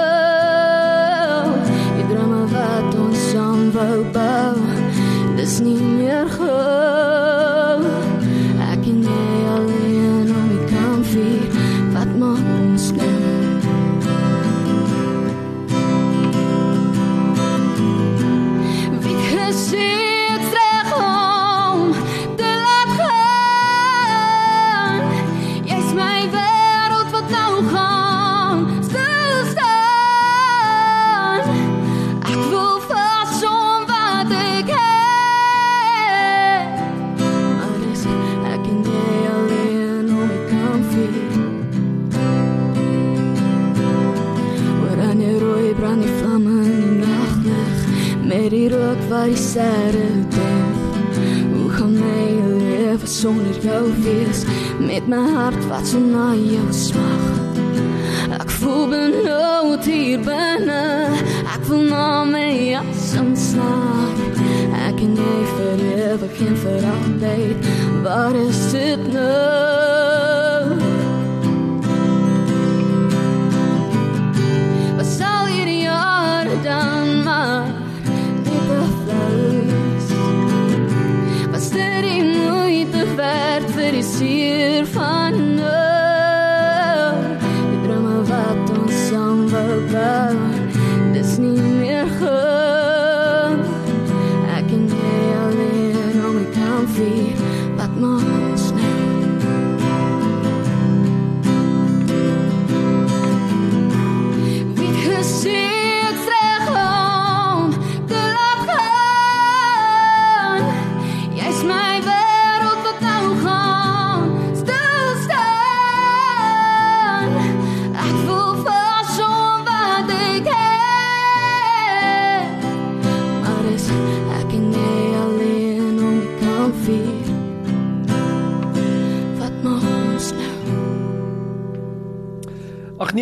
Met 48.70 48.78
die 48.78 48.86
rook 48.86 49.08
waar 49.08 49.26
die 49.26 49.36
sterre 49.36 50.08
demp 50.28 51.14
Hoe 51.52 51.70
gaan 51.70 51.92
my 51.92 52.58
leven 52.62 53.08
sonder 53.08 53.60
jou 53.62 53.92
wees 54.02 54.44
Met 54.78 55.08
my 55.08 55.16
hart 55.34 55.66
wat 55.66 55.86
so 55.86 55.98
na 55.98 56.34
jou 56.34 56.66
smag 56.70 57.24
Ek 58.38 58.50
voel 58.60 58.86
benauwd 58.92 59.84
hier 59.90 60.22
binne 60.22 60.84
Ek 61.50 61.66
voel 61.66 61.82
na 61.88 62.22
my 62.30 62.52
asem 62.78 63.34
snaak 63.34 64.38
Ek 64.86 65.02
en 65.02 65.18
jy 65.18 65.34
vir 65.56 65.84
ewig 66.12 66.40
en 66.46 66.56
vir 66.62 66.88
altyd 66.94 67.68
Waar 68.06 68.38
is 68.44 68.62
dit 68.70 69.12
nou? 69.16 70.78
Wat 74.94 75.06
sal 75.18 75.50
hierdie 75.50 75.82
jare 75.88 76.62
dan 76.62 76.99
esquecer 84.00 84.86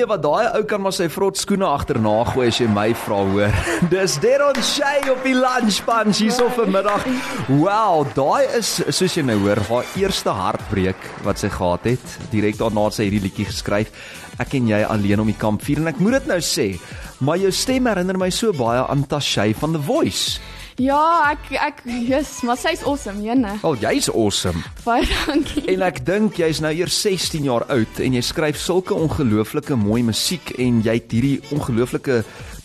wat 0.09 0.23
daai 0.25 0.49
ou 0.57 0.62
kan 0.69 0.83
maar 0.83 0.95
sy 0.97 1.09
vrot 1.12 1.37
skoene 1.38 1.67
agterna 1.69 2.15
gooi 2.31 2.49
as 2.50 2.61
jy 2.61 2.69
my 2.73 2.87
vra 3.05 3.19
hoor. 3.29 3.57
Dis 3.93 4.17
Deron 4.23 4.59
Shay 4.65 5.03
op 5.12 5.21
die 5.27 5.35
lunch 5.37 5.81
punch 5.87 6.23
hierso 6.23 6.49
vanmiddag. 6.57 7.05
Wow, 7.50 8.07
daai 8.17 8.49
is 8.59 8.79
soos 8.88 9.17
jy 9.19 9.27
nou 9.29 9.38
hoor, 9.45 9.61
haar 9.69 9.93
eerste 10.00 10.35
hartbreek 10.35 11.09
wat 11.27 11.43
sy 11.43 11.53
gehad 11.53 11.91
het. 11.93 12.17
Direk 12.33 12.61
daarna 12.61 12.88
het 12.88 12.99
sy 12.99 13.09
hierdie 13.09 13.25
liedjie 13.29 13.49
geskryf. 13.50 13.93
Ek 14.41 14.55
en 14.55 14.71
jy 14.71 14.85
alleen 14.87 15.25
om 15.25 15.29
die 15.29 15.38
kampvuur 15.38 15.83
en 15.83 15.93
ek 15.93 16.00
moet 16.03 16.21
dit 16.21 16.31
nou 16.31 16.38
sê, 16.45 16.69
maar 17.25 17.41
jou 17.43 17.50
stem 17.55 17.88
herinner 17.91 18.21
my 18.21 18.31
so 18.35 18.55
baie 18.57 18.85
aan 18.85 19.03
Tashay 19.11 19.57
van 19.59 19.75
The 19.77 19.83
Voice. 19.83 20.38
Ja, 20.79 21.33
ek 21.33 21.49
ek 21.59 21.81
yes, 22.07 22.37
maar 22.47 22.55
sy's 22.55 22.85
awesome, 22.87 23.19
jene. 23.27 23.57
Al 23.67 23.73
oh, 23.75 23.79
jy's 23.83 24.07
awesome. 24.13 24.61
Baie 24.85 25.03
dankie. 25.27 25.65
En 25.73 25.83
ek 25.83 26.05
dink 26.07 26.39
jy's 26.39 26.61
nou 26.63 26.71
eers 26.71 26.95
16 27.03 27.49
jaar 27.49 27.65
oud 27.75 27.99
en 28.05 28.15
jy 28.15 28.23
skryf 28.23 28.61
sulke 28.63 28.95
ongelooflike 28.95 29.75
mooi 29.75 30.05
musiek 30.07 30.53
en 30.63 30.79
jy 30.87 30.95
het 31.01 31.17
hierdie 31.17 31.41
ongelooflike 31.57 32.21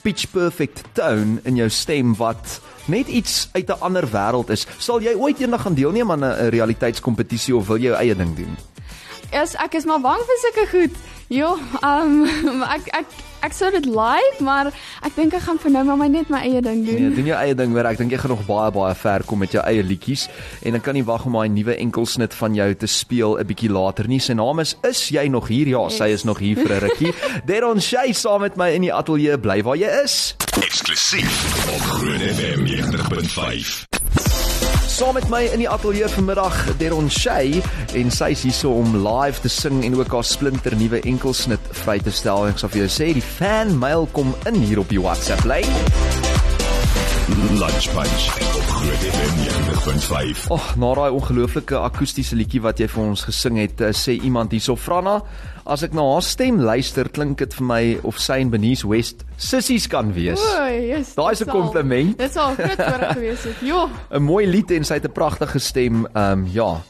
pitch 0.05 0.29
perfect 0.29 0.83
tone 0.93 1.41
in 1.49 1.57
jou 1.57 1.71
stem 1.73 2.13
wat 2.21 2.59
net 2.85 3.09
iets 3.09 3.49
uit 3.57 3.65
'n 3.65 3.81
ander 3.81 4.05
wêreld 4.05 4.53
is. 4.53 4.67
Sal 4.77 5.01
jy 5.01 5.17
ooit 5.17 5.41
eendag 5.41 5.65
gaan 5.65 5.73
deelneem 5.73 6.11
aan 6.11 6.23
'n 6.23 6.53
realiteitskompetisie 6.53 7.55
of 7.55 7.65
wil 7.67 7.81
jy 7.81 7.89
jou 7.89 7.97
eie 7.97 8.15
ding 8.15 8.35
doen? 8.35 8.53
Yes, 9.31 9.55
ek 9.57 9.73
is 9.73 9.85
maar 9.85 10.01
bang 10.01 10.21
vir 10.21 10.37
sulke 10.37 10.69
goed. 10.69 10.95
Jo, 11.33 11.57
ehm 11.81 12.29
um, 12.45 12.63
ek 12.77 12.93
ek 12.93 13.07
ek 13.43 13.53
sou 13.55 13.69
dit 13.73 13.85
like, 13.91 14.39
maar 14.43 14.69
ek 15.03 15.15
dink 15.17 15.33
ek 15.35 15.43
gaan 15.47 15.59
vir 15.59 15.73
nou 15.75 15.83
maar 15.89 15.99
my 15.99 16.07
net 16.07 16.29
my 16.33 16.39
eie 16.47 16.61
ding 16.63 16.85
doen. 16.87 17.01
Nee, 17.09 17.15
doen 17.17 17.29
jou 17.33 17.39
eie 17.39 17.55
ding 17.59 17.75
hoor. 17.75 17.89
Ek 17.91 17.99
dink 17.99 18.11
jy 18.15 18.21
gaan 18.23 18.33
nog 18.35 18.45
baie 18.47 18.71
baie 18.75 18.95
ver 18.95 19.25
kom 19.27 19.39
met 19.43 19.51
jou 19.55 19.63
eie 19.67 19.83
liedjies 19.83 20.27
en 20.63 20.79
ek 20.79 20.85
kan 20.87 20.95
nie 20.97 21.05
wag 21.07 21.25
om 21.27 21.35
daai 21.39 21.49
nuwe 21.51 21.75
enkelsnit 21.77 22.33
van 22.39 22.55
jou 22.55 22.69
te 22.75 22.87
speel 22.87 23.37
'n 23.39 23.47
bietjie 23.47 23.71
later 23.71 24.07
nie. 24.07 24.19
Sy 24.19 24.33
naam 24.33 24.59
is 24.59 24.75
Is 24.83 25.09
jy 25.09 25.27
nog 25.27 25.47
hier? 25.47 25.67
Ja, 25.67 25.89
sy 25.89 26.11
is 26.13 26.23
nog 26.23 26.39
hier 26.39 26.55
vir 26.55 26.71
'n 26.75 26.79
rukkie. 26.87 27.13
Deron 27.49 27.81
Shay 27.81 28.13
saam 28.13 28.41
met 28.41 28.55
my 28.55 28.69
in 28.73 28.81
die 28.81 28.93
ateljee 28.93 29.37
bly 29.37 29.61
waar 29.63 29.77
jy 29.77 29.91
is. 30.03 30.35
Eksklusief 30.61 31.67
op 31.75 31.81
Groot 31.81 32.21
FM 32.21 32.65
90.5. 32.65 34.32
Saam 34.93 35.15
met 35.17 35.25
my 35.25 35.39
in 35.49 35.57
die 35.63 35.69
ateljee 35.69 36.05
vanmiddag 36.13 36.53
Deron 36.77 37.07
Shay 37.09 37.63
en 37.97 38.11
sy 38.13 38.27
is 38.35 38.43
hier 38.45 38.53
so 38.53 38.75
om 38.77 38.93
live 39.01 39.41
te 39.41 39.49
sing 39.49 39.81
en 39.87 39.97
ook 39.97 40.13
haar 40.13 40.27
splinter 40.27 40.75
nuwe 40.77 41.01
enkelsnit 41.01 41.73
vry 41.81 41.97
te 41.97 42.13
stel. 42.13 42.45
Ek 42.51 42.61
sal 42.61 42.69
vir 42.75 42.83
jou 42.83 42.91
sê 42.99 43.09
die 43.17 43.25
fan 43.25 43.73
mail 43.81 44.05
kom 44.13 44.35
in 44.45 44.61
hier 44.61 44.85
op 44.85 44.93
die 44.93 45.01
WhatsApp 45.01 45.49
lyn. 45.49 46.32
Lunch 47.33 47.89
Punch 47.93 48.25
op 48.55 48.67
Groot 48.67 48.97
FM 48.97 49.35
90.5. 49.37 50.41
Ag, 50.47 50.49
oh, 50.49 50.75
na 50.77 50.91
daai 50.93 51.15
ongelooflike 51.15 51.79
akoestiese 51.81 52.37
liedjie 52.37 52.61
wat 52.61 52.77
jy 52.77 52.85
vir 52.91 53.01
ons 53.01 53.23
gesing 53.25 53.57
het, 53.57 53.81
uh, 53.81 53.89
sê 53.89 54.13
iemand 54.21 54.53
hierso 54.53 54.75
Franna, 54.77 55.15
as 55.65 55.81
ek 55.87 55.95
na 55.97 56.05
haar 56.11 56.21
stem 56.27 56.61
luister, 56.61 57.09
klink 57.09 57.41
dit 57.41 57.57
vir 57.57 57.65
my 57.65 57.81
of 58.05 58.21
sy 58.21 58.37
en 58.43 58.53
Benice 58.53 58.85
West 58.85 59.25
sissies 59.41 59.89
kan 59.89 60.13
wees. 60.13 60.37
O, 60.37 60.69
yes. 60.77 61.15
Daai 61.17 61.33
is 61.33 61.41
'n 61.41 61.49
kompliment. 61.49 62.17
Dit 62.21 62.37
sal 62.37 62.53
groot 62.53 62.77
voorreg 62.77 63.17
gewees 63.17 63.43
het. 63.49 63.65
Jo. 63.65 63.89
'n 64.13 64.21
Mooi 64.21 64.45
lied 64.45 64.71
en 64.71 64.85
sy 64.85 65.01
het 65.01 65.09
'n 65.09 65.17
pragtige 65.17 65.59
stem. 65.59 66.05
Ehm 66.13 66.45
um, 66.45 66.49
ja. 66.53 66.81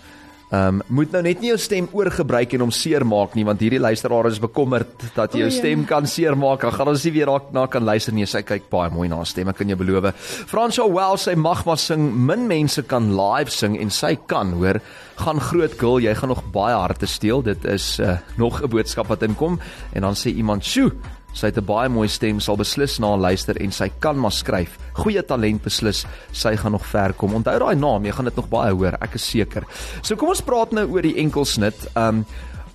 Ehm 0.54 0.68
um, 0.68 0.82
moet 0.88 1.10
nou 1.16 1.22
net 1.26 1.40
nie 1.42 1.50
jou 1.50 1.58
stem 1.58 1.88
oorgebruik 1.98 2.52
en 2.54 2.62
hom 2.68 2.72
seermaak 2.74 3.32
nie 3.34 3.46
want 3.48 3.62
hierdie 3.64 3.80
luisteraar 3.82 4.28
is 4.30 4.38
bekommerd 4.38 5.08
dat 5.16 5.34
jy 5.34 5.40
jou 5.42 5.48
ja. 5.50 5.56
stem 5.56 5.86
kan 5.90 6.06
seermaak. 6.06 6.62
Dan 6.62 6.76
gaan 6.76 6.92
ons 6.92 7.06
nie 7.08 7.14
weer 7.16 7.32
daarna 7.32 7.64
kan 7.74 7.88
luister 7.88 8.14
nie. 8.14 8.28
Sy 8.30 8.44
kyk 8.46 8.68
baie 8.70 8.92
mooi 8.94 9.08
na 9.10 9.18
haar 9.24 9.30
stem, 9.32 9.50
ek 9.50 9.58
kan 9.64 9.74
jou 9.74 9.80
beloof. 9.80 10.12
Fransha 10.52 10.86
Well 10.86 11.18
sy 11.18 11.34
mag 11.34 11.64
maar 11.66 11.82
sing. 11.82 12.06
Min 12.30 12.46
mense 12.52 12.86
kan 12.86 13.10
live 13.18 13.50
sing 13.50 13.80
en 13.82 13.90
sy 13.90 14.14
kan, 14.30 14.54
hoor. 14.60 14.78
Gaan 15.24 15.42
groot 15.42 15.74
girl, 15.80 15.98
jy 16.06 16.14
gaan 16.22 16.30
nog 16.30 16.46
baie 16.54 16.78
harte 16.78 17.10
steel. 17.10 17.42
Dit 17.42 17.66
is 17.66 17.98
uh, 18.00 18.20
nog 18.38 18.62
'n 18.62 18.70
boodskap 18.70 19.10
wat 19.10 19.26
inkom 19.26 19.58
en 19.94 20.02
dan 20.02 20.14
sê 20.14 20.30
iemand, 20.30 20.62
"Sjoe, 20.62 20.92
Sy 21.34 21.46
het 21.48 21.58
'n 21.58 21.66
baie 21.66 21.90
mooi 21.90 22.08
stem, 22.08 22.40
sal 22.40 22.56
beslis 22.58 23.00
na 23.00 23.16
luister 23.18 23.58
en 23.62 23.72
sy 23.72 23.90
kan 24.00 24.20
maar 24.20 24.32
skryf. 24.32 24.78
Goeie 24.94 25.26
talent 25.26 25.64
beslis. 25.64 26.06
Sy 26.32 26.56
gaan 26.56 26.72
nog 26.72 26.86
ver 26.86 27.14
kom. 27.14 27.34
Onthou 27.34 27.60
daai 27.60 27.76
naam, 27.76 28.06
jy 28.06 28.12
gaan 28.12 28.26
dit 28.26 28.36
nog 28.36 28.50
baie 28.50 28.74
hoor, 28.74 28.94
ek 29.02 29.16
is 29.16 29.30
seker. 29.30 29.64
So 30.02 30.16
kom 30.16 30.30
ons 30.30 30.42
praat 30.42 30.72
nou 30.72 30.88
oor 30.92 31.02
die 31.02 31.16
enkelsnit. 31.18 31.76
Um 31.96 32.26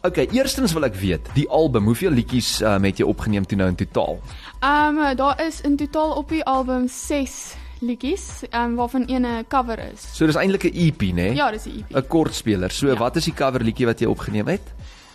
Okay, 0.05 0.29
eerstens 0.33 0.73
wil 0.73 0.85
ek 0.85 0.95
weet, 0.95 1.27
die 1.35 1.49
album, 1.51 1.85
hoeveel 1.85 2.11
liedjies 2.15 2.61
um, 2.63 2.85
het 2.85 2.99
jy 2.99 3.05
opgeneem 3.05 3.45
toe 3.45 3.59
nou 3.59 3.69
in 3.69 3.75
totaal? 3.75 4.21
Um, 4.63 5.17
daar 5.17 5.41
is 5.47 5.61
in 5.61 5.77
totaal 5.77 6.13
op 6.13 6.29
die 6.29 6.45
album 6.45 6.89
6 6.89 7.55
liedjies, 7.81 8.45
um, 8.55 8.77
waarvan 8.77 9.05
een 9.09 9.27
'n 9.27 9.45
cover 9.49 9.79
is. 9.93 10.07
So 10.15 10.27
dis 10.27 10.37
eintlik 10.37 10.65
'n 10.65 10.73
EP, 10.75 11.03
né? 11.13 11.35
Ja, 11.35 11.51
dis 11.51 11.67
'n 11.67 11.85
EP. 11.91 11.97
'n 11.97 12.07
Kortspeler. 12.07 12.71
So 12.71 12.87
Ja. 12.87 12.95
wat 12.97 13.17
is 13.17 13.25
die 13.25 13.35
cover 13.35 13.61
liedjie 13.61 13.87
wat 13.87 13.99
jy 14.01 14.07
opgeneem 14.07 14.47
het? 14.47 14.63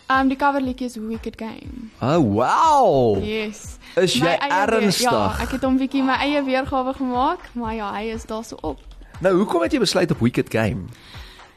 Um, 0.10 0.28
die 0.30 0.36
cover 0.38 0.62
liedjie 0.62 0.86
is 0.86 0.96
Wicked 1.00 1.38
Game. 1.38 1.90
Oh, 2.02 2.20
wow. 2.20 3.24
Yes. 3.24 3.78
Is 3.96 4.16
My 4.20 4.28
jy 4.28 4.38
eie 4.40 4.50
weer- 4.68 4.82
ernstig? 4.82 5.12
Ja, 5.12 5.36
ek 5.42 5.50
het 5.56 5.64
hom 5.64 5.78
bietjie 5.78 6.04
my 6.04 6.18
eie 6.20 6.44
weergawe 6.44 6.94
gemaak, 6.94 7.40
maar 7.54 7.74
ja, 7.74 7.92
hy 7.94 8.12
is 8.14 8.26
daarso 8.26 8.58
op. 8.62 8.80
Nou, 9.22 9.36
hoekom 9.38 9.62
het 9.62 9.72
jy 9.72 9.80
besluit 9.80 10.12
op 10.12 10.20
Wicked 10.20 10.50
Game? 10.52 10.90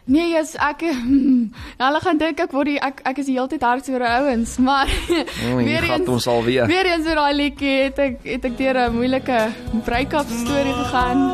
Nee, 0.06 0.28
yes, 0.30 0.54
ek 0.54 0.80
hmm, 0.86 1.50
hulle 1.82 2.00
gaan 2.00 2.18
dink 2.18 2.38
ek 2.40 2.52
word 2.54 2.66
die 2.70 2.78
ek 2.78 3.00
ek 3.04 3.18
is 3.18 3.26
die 3.26 3.34
hele 3.34 3.48
tyd 3.50 3.62
hartseer 3.66 3.98
oor 4.00 4.06
ouens, 4.06 4.56
maar 4.62 4.86
O, 5.50 5.58
hier 5.58 5.82
gaan 5.82 6.06
ons 6.06 6.26
alweer. 6.30 6.66
Weer 6.70 6.86
eens 6.86 7.06
oor 7.10 7.18
daai 7.18 7.34
liedjie 7.34 7.74
het 7.88 7.98
ek 7.98 8.20
het 8.22 8.44
ek 8.44 8.56
deur 8.56 8.78
'n 8.86 8.94
moeilike 8.94 9.40
break-up 9.84 10.30
storie 10.30 10.72
gegaan. 10.84 11.26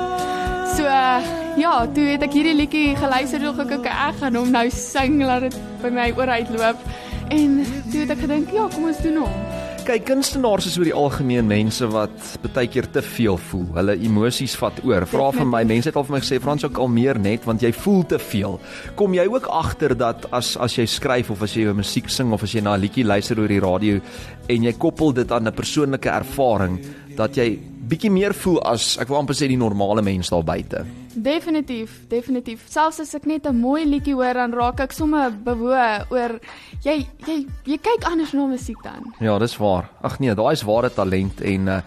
So 0.76 0.84
uh, 0.84 1.20
ja, 1.60 1.72
toe 1.92 2.04
het 2.14 2.22
ek 2.24 2.32
hierdie 2.32 2.54
liedjie 2.56 2.94
geluister 2.96 3.42
en 3.44 3.58
gekink 3.58 3.88
ek 3.92 4.22
gaan 4.22 4.38
hom 4.40 4.54
nou 4.54 4.64
sing 4.72 5.18
laat 5.20 5.44
dit 5.44 5.58
by 5.82 5.90
my 5.92 6.06
oor 6.16 6.32
uitloop. 6.32 6.86
En 7.28 7.58
toe 7.90 8.06
het 8.06 8.14
ek 8.16 8.24
gedink, 8.24 8.54
ja, 8.56 8.64
kom 8.72 8.88
ons 8.88 9.02
doen 9.04 9.20
hom. 9.20 9.61
Kyk, 9.82 10.04
kunstenaars 10.06 10.68
is 10.68 10.76
oor 10.78 10.86
die 10.86 10.94
algemeen 10.94 11.48
mense 11.50 11.86
wat 11.90 12.14
baie 12.54 12.68
keer 12.70 12.86
te 12.94 13.00
veel 13.02 13.34
voel. 13.48 13.64
Hulle 13.74 13.96
emosies 14.06 14.54
vat 14.60 14.76
oor. 14.86 15.02
Vra 15.10 15.24
van 15.34 15.48
my, 15.50 15.62
mense 15.66 15.90
het 15.90 15.98
al 15.98 16.06
vir 16.06 16.14
my 16.14 16.20
gesê, 16.22 16.38
"Frans, 16.40 16.64
ook 16.64 16.78
al 16.78 16.86
meer 16.86 17.18
net 17.18 17.44
want 17.44 17.62
jy 17.62 17.72
voel 17.72 18.06
te 18.06 18.18
veel." 18.18 18.60
Kom 18.94 19.12
jy 19.14 19.26
ook 19.26 19.46
agter 19.46 19.96
dat 19.96 20.30
as 20.30 20.56
as 20.56 20.76
jy 20.76 20.86
skryf 20.86 21.30
of 21.30 21.42
as 21.42 21.54
jy 21.54 21.62
jou 21.62 21.74
musiek 21.74 22.08
sing 22.08 22.32
of 22.32 22.42
as 22.42 22.52
jy 22.52 22.60
na 22.60 22.76
'n 22.76 22.80
liedjie 22.80 23.04
luister 23.04 23.38
oor 23.40 23.48
die 23.48 23.60
radio 23.60 24.00
en 24.48 24.62
jy 24.62 24.72
koppel 24.72 25.12
dit 25.12 25.32
aan 25.32 25.48
'n 25.48 25.52
persoonlike 25.52 26.08
ervaring, 26.08 26.78
dat 27.16 27.34
jy 27.34 27.58
bietjie 27.88 28.10
meer 28.10 28.34
voel 28.34 28.62
as 28.62 28.98
ek 28.98 29.08
wil 29.08 29.18
amper 29.18 29.34
sê 29.34 29.48
die 29.48 29.56
normale 29.56 30.02
mens 30.02 30.30
daar 30.30 30.44
buite. 30.44 31.01
Definitief, 31.14 32.00
definitief. 32.08 32.64
Selfs 32.68 33.00
as 33.00 33.14
ek 33.14 33.26
net 33.26 33.46
'n 33.46 33.56
mooi 33.56 33.84
liedjie 33.84 34.14
hoor, 34.14 34.34
dan 34.34 34.52
raak 34.52 34.80
ek 34.80 34.92
sommer 34.92 35.30
bewoe 35.30 36.06
oor 36.10 36.40
jy 36.82 37.06
jy 37.26 37.46
jy 37.64 37.78
kyk 37.78 38.04
anders 38.04 38.32
na 38.32 38.46
musiek 38.46 38.82
dan. 38.82 39.14
Ja, 39.20 39.38
dis 39.38 39.56
waar. 39.56 39.90
Ag 40.02 40.18
nee, 40.20 40.34
daai 40.34 40.52
is 40.52 40.62
ware 40.62 40.90
talent 40.90 41.40
en 41.40 41.68
uh 41.68 41.80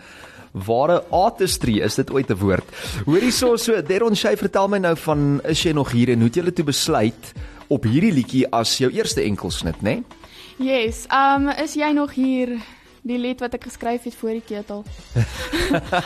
ware 0.56 1.04
artistry 1.12 1.82
is 1.84 1.96
dit 1.96 2.12
ooit 2.12 2.30
'n 2.30 2.40
woord. 2.40 2.66
Hoorie 3.06 3.32
so 3.32 3.58
so 3.58 3.82
Deron 3.82 4.16
Shay 4.16 4.38
vertel 4.38 4.68
my 4.68 4.78
nou 4.78 4.96
van 4.96 5.42
is 5.44 5.64
jy 5.64 5.72
nog 5.72 5.92
hier 5.92 6.10
en 6.10 6.20
hoe 6.20 6.30
het 6.30 6.36
jy 6.36 6.52
toe 6.52 6.66
besluit 6.66 7.34
op 7.68 7.84
hierdie 7.84 8.14
liedjie 8.14 8.46
as 8.52 8.78
jou 8.78 8.92
eerste 8.92 9.22
enkelsnit, 9.22 9.82
né? 9.82 9.90
Nee? 9.90 10.04
Yes, 10.58 11.06
um 11.12 11.50
is 11.50 11.76
jy 11.76 11.92
nog 11.92 12.12
hier 12.12 12.62
die 13.06 13.18
lied 13.22 13.40
wat 13.40 13.54
ek 13.54 13.64
geskryf 13.70 14.04
het 14.04 14.16
voor 14.18 14.30
die 14.40 14.42
ketel? 14.42 14.84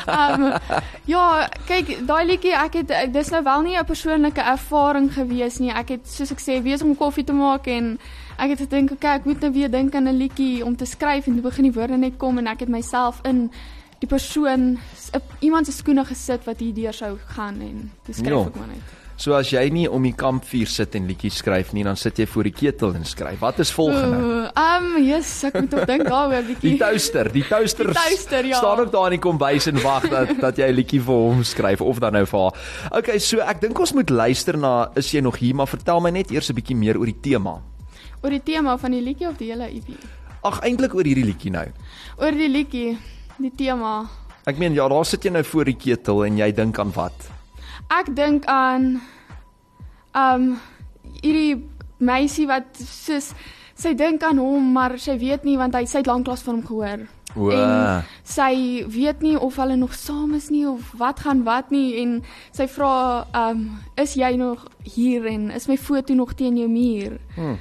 um 0.07 0.53
ja, 1.13 1.47
kyk, 1.67 1.93
daai 2.07 2.25
liedjie 2.27 2.53
ek 2.59 2.73
het 2.81 2.91
ek- 2.91 3.13
dis 3.13 3.29
nou 3.31 3.43
wel 3.43 3.61
nie 3.61 3.77
'n 3.79 3.85
persoonlike 3.85 4.41
ervaring 4.41 5.07
gewees 5.13 5.59
nie. 5.59 5.71
Ek 5.71 5.89
het 5.95 6.07
soos 6.07 6.31
ek 6.31 6.39
sê, 6.43 6.61
wees 6.63 6.81
om 6.83 6.95
koffie 6.95 7.23
te 7.23 7.33
maak 7.33 7.67
en 7.67 7.97
ek 8.37 8.49
het 8.49 8.59
gedink, 8.67 8.91
okay, 8.91 9.15
ek 9.15 9.25
moet 9.25 9.39
nou 9.41 9.51
weer 9.53 9.69
dink 9.71 9.95
aan 9.95 10.07
'n 10.07 10.17
liedjie 10.17 10.65
om 10.65 10.75
te 10.75 10.85
skryf 10.85 11.27
en 11.27 11.33
toe 11.33 11.41
begin 11.49 11.63
die 11.63 11.73
woorde 11.73 11.97
net 11.97 12.17
kom 12.17 12.37
en 12.37 12.47
ek 12.47 12.59
het 12.59 12.69
myself 12.69 13.19
in 13.23 13.51
die 13.99 14.07
persoon 14.07 14.77
iemand 15.41 15.65
se 15.65 15.71
skoene 15.71 16.05
gesit 16.05 16.45
wat 16.45 16.59
hierdeur 16.59 16.93
sou 16.93 17.17
gaan 17.35 17.61
en 17.61 17.91
toe 18.05 18.13
skryf 18.13 18.29
Ja. 18.43 18.45
ek 18.47 18.55
maar 18.55 18.67
net. 18.67 18.98
So 19.19 19.33
as 19.35 19.49
jy 19.51 19.65
nie 19.69 19.83
om 19.91 20.03
die 20.07 20.13
kampvuur 20.15 20.69
sit 20.71 20.93
en 20.95 21.05
liedjies 21.09 21.41
skryf 21.41 21.73
nie, 21.75 21.83
dan 21.83 21.97
sit 21.99 22.21
jy 22.21 22.25
voor 22.25 22.47
die 22.47 22.53
ketel 22.55 22.93
en 22.95 23.03
skryf. 23.05 23.39
Wat 23.43 23.59
is 23.59 23.71
volgende? 23.75 24.15
Ooh, 24.15 24.35
Um, 24.59 24.95
yes, 25.03 25.43
ek 25.43 25.57
moet 25.59 25.73
op 25.75 25.85
dink 25.87 26.05
daaroor 26.07 26.43
bietjie. 26.49 26.71
Die 26.71 26.77
toaster, 26.79 27.27
die 27.31 27.43
toaster, 27.43 27.87
Die 27.91 27.93
toaster, 27.99 28.45
ja. 28.47 28.57
staan 28.57 28.79
ook 28.79 28.91
daar 28.91 29.09
in 29.11 29.17
die 29.17 29.23
kombuis 29.23 29.67
en 29.67 29.81
wag 29.83 30.07
dat 30.09 30.31
dat 30.39 30.57
jy 30.57 30.69
'n 30.71 30.75
liedjie 30.75 31.01
vir 31.03 31.13
hom 31.27 31.43
skryf 31.43 31.81
of 31.81 31.99
dan 31.99 32.13
nou 32.13 32.25
vir 32.25 32.39
haar. 32.39 32.55
Okay, 32.99 33.19
so 33.19 33.39
ek 33.39 33.59
dink 33.61 33.79
ons 33.79 33.93
moet 33.93 34.09
luister 34.09 34.57
na 34.57 34.89
is 34.95 35.11
jy 35.11 35.19
nog 35.21 35.35
hier, 35.37 35.55
maar 35.55 35.67
vertel 35.67 35.99
my 35.99 36.09
net 36.11 36.31
eers 36.31 36.49
'n 36.49 36.55
bietjie 36.55 36.75
meer 36.75 36.97
oor 36.97 37.05
die 37.05 37.19
tema. 37.21 37.59
Oor 38.23 38.29
die 38.31 38.43
tema 38.43 38.77
van 38.77 38.91
die 38.91 39.01
liedjie 39.01 39.27
of 39.27 39.37
die 39.37 39.51
hele 39.51 39.67
EP? 39.67 39.89
Ag 40.43 40.61
eintlik 40.63 40.93
oor 40.95 41.03
hierdie 41.03 41.25
liedjie 41.25 41.51
nou. 41.51 41.67
Oor 42.17 42.31
die 42.31 42.49
liedjie, 42.49 42.97
die 43.37 43.51
tema. 43.55 44.07
Ek 44.47 44.57
meen 44.57 44.73
ja, 44.73 44.87
daar 44.87 45.05
sit 45.05 45.23
jy 45.23 45.29
nou 45.31 45.43
voor 45.43 45.65
die 45.65 45.75
ketel 45.77 46.23
en 46.25 46.37
jy 46.37 46.51
dink 46.51 46.79
aan 46.79 46.91
wat? 46.95 47.29
Ek 47.89 48.11
dink 48.15 48.45
aan 48.45 49.01
um 50.17 50.51
hierdie 51.21 51.63
meisie 51.97 52.45
wat 52.49 52.77
soos 52.77 53.33
sy 53.79 53.93
dink 53.95 54.23
aan 54.23 54.39
hom, 54.41 54.73
maar 54.75 54.97
sy 54.99 55.15
weet 55.19 55.45
nie 55.47 55.57
want 55.59 55.75
hy 55.77 55.85
sy 55.87 56.01
het 56.01 56.09
lanklaas 56.09 56.43
van 56.45 56.59
hom 56.59 56.67
gehoor. 56.67 57.07
O. 57.37 57.49
En 57.53 58.03
sy 58.25 58.85
weet 58.89 59.21
nie 59.21 59.35
of 59.37 59.59
hulle 59.61 59.77
nog 59.77 59.93
saam 59.93 60.33
is 60.37 60.49
nie 60.49 60.65
of 60.67 60.93
wat 60.97 61.21
gaan 61.25 61.43
wat 61.45 61.69
nie 61.73 61.99
en 62.01 62.19
sy 62.55 62.65
vra 62.71 63.25
um 63.37 63.65
is 64.01 64.15
jy 64.17 64.33
nog 64.39 64.65
hier 64.83 65.27
en 65.29 65.49
is 65.53 65.69
my 65.69 65.77
foto 65.77 66.17
nog 66.17 66.33
teen 66.33 66.57
jou 66.57 66.69
muur? 66.69 67.19
Hmm. 67.35 67.57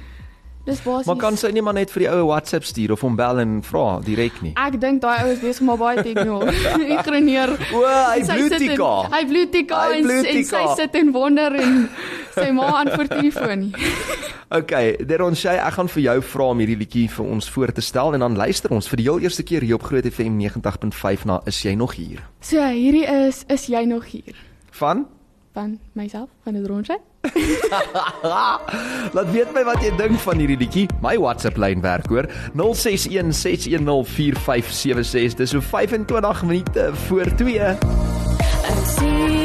Dis 0.69 0.81
basies. 0.85 1.07
Maar 1.09 1.17
kan 1.17 1.37
sy 1.39 1.49
nie 1.55 1.63
maar 1.65 1.73
net 1.77 1.89
vir 1.93 2.05
die 2.05 2.09
ou 2.13 2.27
WhatsApp 2.29 2.67
stuur 2.69 2.93
of 2.93 3.01
hom 3.05 3.15
bel 3.17 3.41
en 3.41 3.59
vra 3.65 3.85
direk 4.05 4.41
nie? 4.45 4.53
Ek 4.59 4.77
dink 4.81 5.01
daai 5.01 5.25
ou 5.25 5.31
is 5.33 5.41
besig 5.41 5.65
om 5.65 5.73
haar 5.73 5.81
baie 5.81 6.03
te 6.05 6.13
ignore. 6.13 6.53
Ignoreer. 6.95 7.55
O, 7.73 7.83
hy 7.89 8.21
bloetika. 8.29 8.91
Hy 9.15 9.23
bloetika 9.29 9.83
Hy 9.87 9.99
en, 9.99 10.11
en 10.33 10.43
sy 10.51 10.63
sit 10.77 10.99
en 11.01 11.13
wonder 11.15 11.57
en 11.57 11.79
sy 12.35 12.49
ma 12.55 12.69
antwoord 12.83 13.17
nie 13.23 13.33
foon 13.35 13.65
nie. 13.67 13.73
Okay, 14.49 14.95
Deron 15.05 15.35
Shay, 15.37 15.59
ek 15.61 15.75
gaan 15.75 15.89
vir 15.93 16.01
jou 16.01 16.15
vra 16.25 16.45
om 16.55 16.61
hierdie 16.63 16.79
liedjie 16.79 17.03
vir 17.13 17.27
ons 17.35 17.45
voor 17.53 17.69
te 17.69 17.83
stel 17.85 18.15
en 18.17 18.23
dan 18.25 18.33
luister 18.33 18.73
ons 18.73 18.87
vir 18.89 18.97
die 18.97 19.05
heel 19.05 19.21
eerste 19.21 19.45
keer 19.45 19.61
hier 19.61 19.77
op 19.77 19.85
Groot 19.85 20.07
FM 20.09 20.39
90.5 20.41 21.27
na 21.29 21.37
Is 21.45 21.59
jy 21.61 21.75
nog 21.77 21.93
hier? 21.99 22.23
So 22.41 22.57
hierdie 22.57 23.05
is 23.05 23.43
is 23.45 23.67
jy 23.69 23.83
nog 23.85 24.09
hier? 24.09 24.33
Van 24.81 25.05
Van 25.59 25.75
myself, 25.91 26.29
van 26.43 26.53
die 26.55 26.67
rondjie. 26.67 26.97
Laat 29.15 29.31
weet 29.33 29.51
my 29.51 29.63
wat 29.67 29.81
jy 29.83 29.91
dink 29.99 30.15
van 30.23 30.39
hierdie 30.39 30.55
liedjie. 30.61 30.87
My 31.03 31.17
WhatsApp 31.19 31.59
lyn 31.59 31.83
werk 31.83 32.07
hoor. 32.07 32.23
0616104576. 32.55 35.35
Dis 35.41 35.51
so 35.51 35.59
25 35.59 36.47
minute 36.47 36.95
voor 37.09 37.27
2. 37.43 37.59
Ek 37.59 37.75
sien 38.95 39.38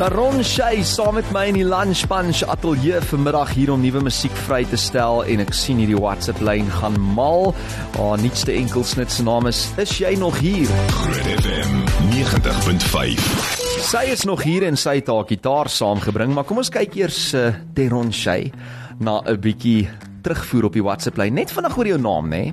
Daron 0.00 0.40
Shay 0.40 0.80
saam 0.80 1.18
met 1.18 1.26
my 1.28 1.42
in 1.50 1.58
die 1.58 1.64
Lunch 1.68 2.06
Punch 2.08 2.38
ateljee 2.48 3.02
vanmiddag 3.04 3.50
hier 3.52 3.68
om 3.74 3.82
nuwe 3.84 4.00
musiek 4.00 4.32
vry 4.46 4.62
te 4.64 4.78
stel 4.80 5.20
en 5.28 5.42
ek 5.44 5.52
sien 5.52 5.76
hierdie 5.76 5.98
WhatsApp 5.98 6.40
lyn 6.40 6.70
gaan 6.72 6.96
mal. 7.18 7.50
Haar 7.98 8.14
oh, 8.14 8.22
nuutste 8.22 8.54
enkelsnit 8.56 9.12
se 9.12 9.26
naam 9.26 9.50
is 9.50 9.66
Is 9.76 9.92
jy 10.00 10.14
nog 10.16 10.38
hier? 10.40 10.72
Groot 11.02 11.28
FM 11.34 11.76
90.5. 12.14 13.28
Sy 13.90 14.06
is 14.14 14.24
nog 14.24 14.40
hier 14.48 14.64
en 14.70 14.80
sy 14.80 14.96
het 15.02 15.12
haar 15.12 15.28
gitaar 15.28 15.68
saamgebring, 15.68 16.32
maar 16.32 16.48
kom 16.48 16.64
ons 16.64 16.72
kyk 16.72 16.96
eers 17.02 17.20
uh, 17.36 17.50
Deron 17.76 18.08
Shay 18.08 18.48
na 19.04 19.20
'n 19.20 19.36
bietjie 19.36 19.84
terugvoer 20.24 20.72
op 20.72 20.80
die 20.80 20.86
WhatsApp 20.88 21.20
lyn. 21.20 21.36
Net 21.36 21.52
vinnig 21.52 21.76
oor 21.76 21.92
jou 21.92 22.00
naam, 22.00 22.32
né? 22.32 22.44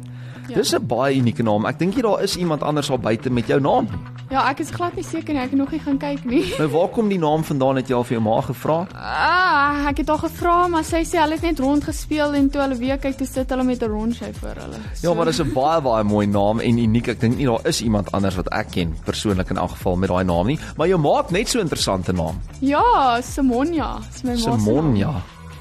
Ja. 0.51 0.59
Dis 0.59 0.75
'n 0.75 0.83
baie 0.83 1.15
unieke 1.15 1.47
naam. 1.47 1.63
Ek 1.63 1.79
dink 1.79 1.95
nie 1.95 2.03
daar 2.03 2.19
is 2.27 2.35
iemand 2.35 2.59
anders 2.59 2.91
al 2.91 2.99
buite 2.99 3.31
met 3.31 3.47
jou 3.47 3.63
naam 3.63 3.87
nie. 3.87 4.16
Ja, 4.29 4.41
ek 4.49 4.59
is 4.59 4.71
glad 4.75 4.95
nie 4.95 5.05
seker 5.07 5.31
nie. 5.33 5.39
Ek 5.39 5.53
het 5.53 5.59
nog 5.59 5.71
nie 5.71 5.79
gaan 5.79 5.97
kyk 6.01 6.25
nie. 6.27 6.41
Nou 6.59 6.67
waar 6.73 6.89
kom 6.91 7.07
die 7.07 7.19
naam 7.21 7.45
vandaan 7.47 7.79
het 7.79 7.87
jy 7.87 7.95
al 7.95 8.03
vir 8.03 8.17
jou 8.17 8.23
ma 8.25 8.41
gevra? 8.43 8.77
Ah, 8.93 9.85
ek 9.87 10.01
het 10.01 10.09
haar 10.11 10.19
gevra, 10.25 10.55
maar 10.73 10.83
sy 10.83 11.03
sê 11.07 11.21
hulle 11.21 11.37
het 11.39 11.45
net 11.47 11.61
rond 11.63 11.83
gespeel 11.87 12.35
en 12.35 12.49
toe 12.51 12.61
hulle 12.65 12.75
weer 12.75 12.99
kyk, 12.99 13.15
toe 13.21 13.27
sit 13.27 13.49
hulle 13.55 13.63
met 13.63 13.81
'n 13.83 13.87
rondjie 13.91 14.33
vir 14.41 14.55
hulle. 14.63 14.79
Ja, 15.01 15.13
maar 15.13 15.25
dis 15.31 15.39
'n 15.39 15.53
baie 15.53 15.81
baie 15.81 16.03
mooi 16.03 16.27
naam 16.27 16.59
en 16.59 16.77
uniek. 16.77 17.07
Ek 17.07 17.19
dink 17.21 17.37
nie 17.37 17.45
daar 17.45 17.65
is 17.65 17.81
iemand 17.81 18.11
anders 18.11 18.35
wat 18.35 18.49
ek 18.51 18.71
ken 18.71 18.95
persoonlik 19.05 19.49
in 19.49 19.57
elk 19.57 19.71
geval 19.71 19.95
met 19.95 20.09
daai 20.09 20.23
naam 20.25 20.47
nie, 20.47 20.59
maar 20.77 20.87
jou 20.87 20.99
ma 20.99 21.17
het 21.17 21.31
net 21.31 21.47
so 21.47 21.59
'n 21.59 21.61
interessante 21.61 22.11
naam. 22.11 22.41
Ja, 22.59 23.21
Simonia, 23.21 23.99
is 24.13 24.23
my 24.23 24.31
ma 24.31 24.37
se 24.37 24.49
naam. 24.49 24.59
Simonia. 24.59 25.13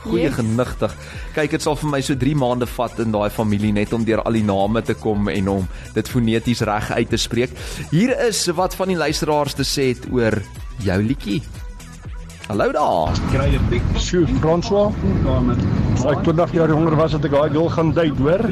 Goeie 0.06 0.22
Yes. 0.28 0.34
genigtig. 0.38 0.94
Kyk, 1.34 1.50
dit 1.50 1.62
sal 1.62 1.76
vir 1.76 1.90
my 1.90 2.00
so 2.00 2.14
3 2.14 2.34
maande 2.36 2.66
vat 2.66 2.98
in 2.98 3.10
daai 3.12 3.30
familie 3.30 3.72
net 3.72 3.92
om 3.92 4.04
deur 4.04 4.22
al 4.22 4.32
die 4.32 4.42
name 4.46 4.82
te 4.82 4.94
kom 4.94 5.28
en 5.28 5.48
om 5.48 5.68
dit 5.94 6.08
foneties 6.08 6.60
reg 6.60 6.90
uit 6.90 7.10
te 7.10 7.16
spreek. 7.16 7.50
Hier 7.90 8.14
is 8.28 8.46
wat 8.56 8.74
van 8.74 8.88
die 8.88 8.96
luisteraars 8.96 9.54
te 9.54 9.62
sê 9.64 9.88
het 9.94 10.06
oor 10.12 10.38
jou 10.84 11.02
liedjie. 11.02 11.42
Hallo 12.48 12.70
daar. 12.72 13.10
Sjoe, 13.98 14.26
François. 14.40 14.92
As 15.96 16.04
ek 16.04 16.22
20 16.22 16.52
jaar 16.54 16.68
jonger 16.70 16.94
was, 16.96 17.12
het 17.16 17.24
ek 17.24 17.32
daai 17.32 17.50
girl 17.50 17.68
gaan 17.74 17.90
date, 17.92 18.22
hoor. 18.22 18.44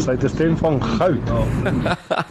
Sy 0.00 0.10
het 0.16 0.24
'n 0.24 0.28
stem 0.28 0.56
van 0.56 0.80
goud. 0.80 1.20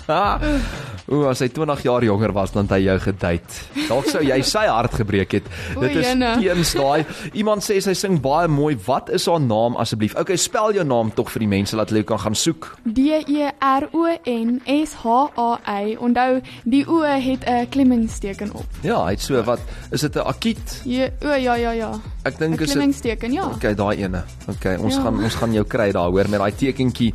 Ooh, 1.13 1.27
as 1.29 1.43
hy 1.43 1.47
20 1.53 1.83
jaar 1.85 2.03
jonger 2.05 2.31
was 2.33 2.51
dan 2.55 2.65
hy 2.71 2.79
jou 2.87 2.95
gedate. 3.03 3.59
Dalk 3.87 4.07
sou 4.09 4.21
jy 4.25 4.39
sy 4.41 4.63
hart 4.65 4.95
gebreek 4.97 5.35
het. 5.37 5.49
O, 5.77 5.81
Dit 5.83 5.95
is 6.01 6.07
teens 6.17 6.71
daai. 6.79 7.05
Iemand 7.37 7.61
sê 7.65 7.77
sy 7.85 7.93
sing 7.93 8.17
baie 8.23 8.47
mooi. 8.49 8.73
Wat 8.87 9.11
is 9.13 9.27
haar 9.29 9.41
naam 9.43 9.75
asseblief? 9.77 10.15
Okay, 10.17 10.37
spel 10.41 10.73
jou 10.73 10.85
naam 10.87 11.11
tog 11.13 11.29
vir 11.35 11.45
die 11.45 11.51
mense 11.51 11.77
laat 11.77 11.91
hulle 11.93 12.01
jou 12.01 12.09
kan 12.15 12.23
gaan 12.25 12.35
soek. 12.39 12.71
D 12.87 12.99
E 13.29 13.51
R 13.61 13.85
O 13.93 14.07
N 14.25 14.57
S 14.65 14.95
H 15.03 15.29
A 15.37 15.49
Y. 15.83 15.95
Onthou, 16.01 16.41
die 16.65 16.83
O 16.89 17.03
het 17.03 17.45
'n 17.45 17.67
klemmingsteken 17.69 18.51
op. 18.53 18.65
Ja, 18.81 19.03
hy 19.05 19.11
het 19.11 19.21
so 19.21 19.43
wat 19.43 19.59
is 19.91 20.01
dit 20.01 20.15
'n 20.15 20.25
akiet? 20.25 20.81
Ja, 20.85 21.09
o 21.21 21.35
ja 21.35 21.55
ja 21.55 21.71
ja. 21.71 21.91
Ek 22.25 22.33
'n 22.35 22.39
dink 22.39 22.53
is 22.61 22.67
dit 22.67 22.75
Klemmingsteken, 22.77 23.31
ja. 23.33 23.45
Okay, 23.55 23.75
daai 23.75 23.97
ene. 24.03 24.23
Okay, 24.49 24.75
ons 24.77 24.95
Ja. 24.95 25.01
gaan 25.01 25.23
ons 25.23 25.35
gaan 25.35 25.53
jou 25.53 25.63
kry 25.65 25.91
daar 25.91 26.09
hoor 26.09 26.29
met 26.29 26.39
daai 26.39 26.51
tekentjie 26.55 27.13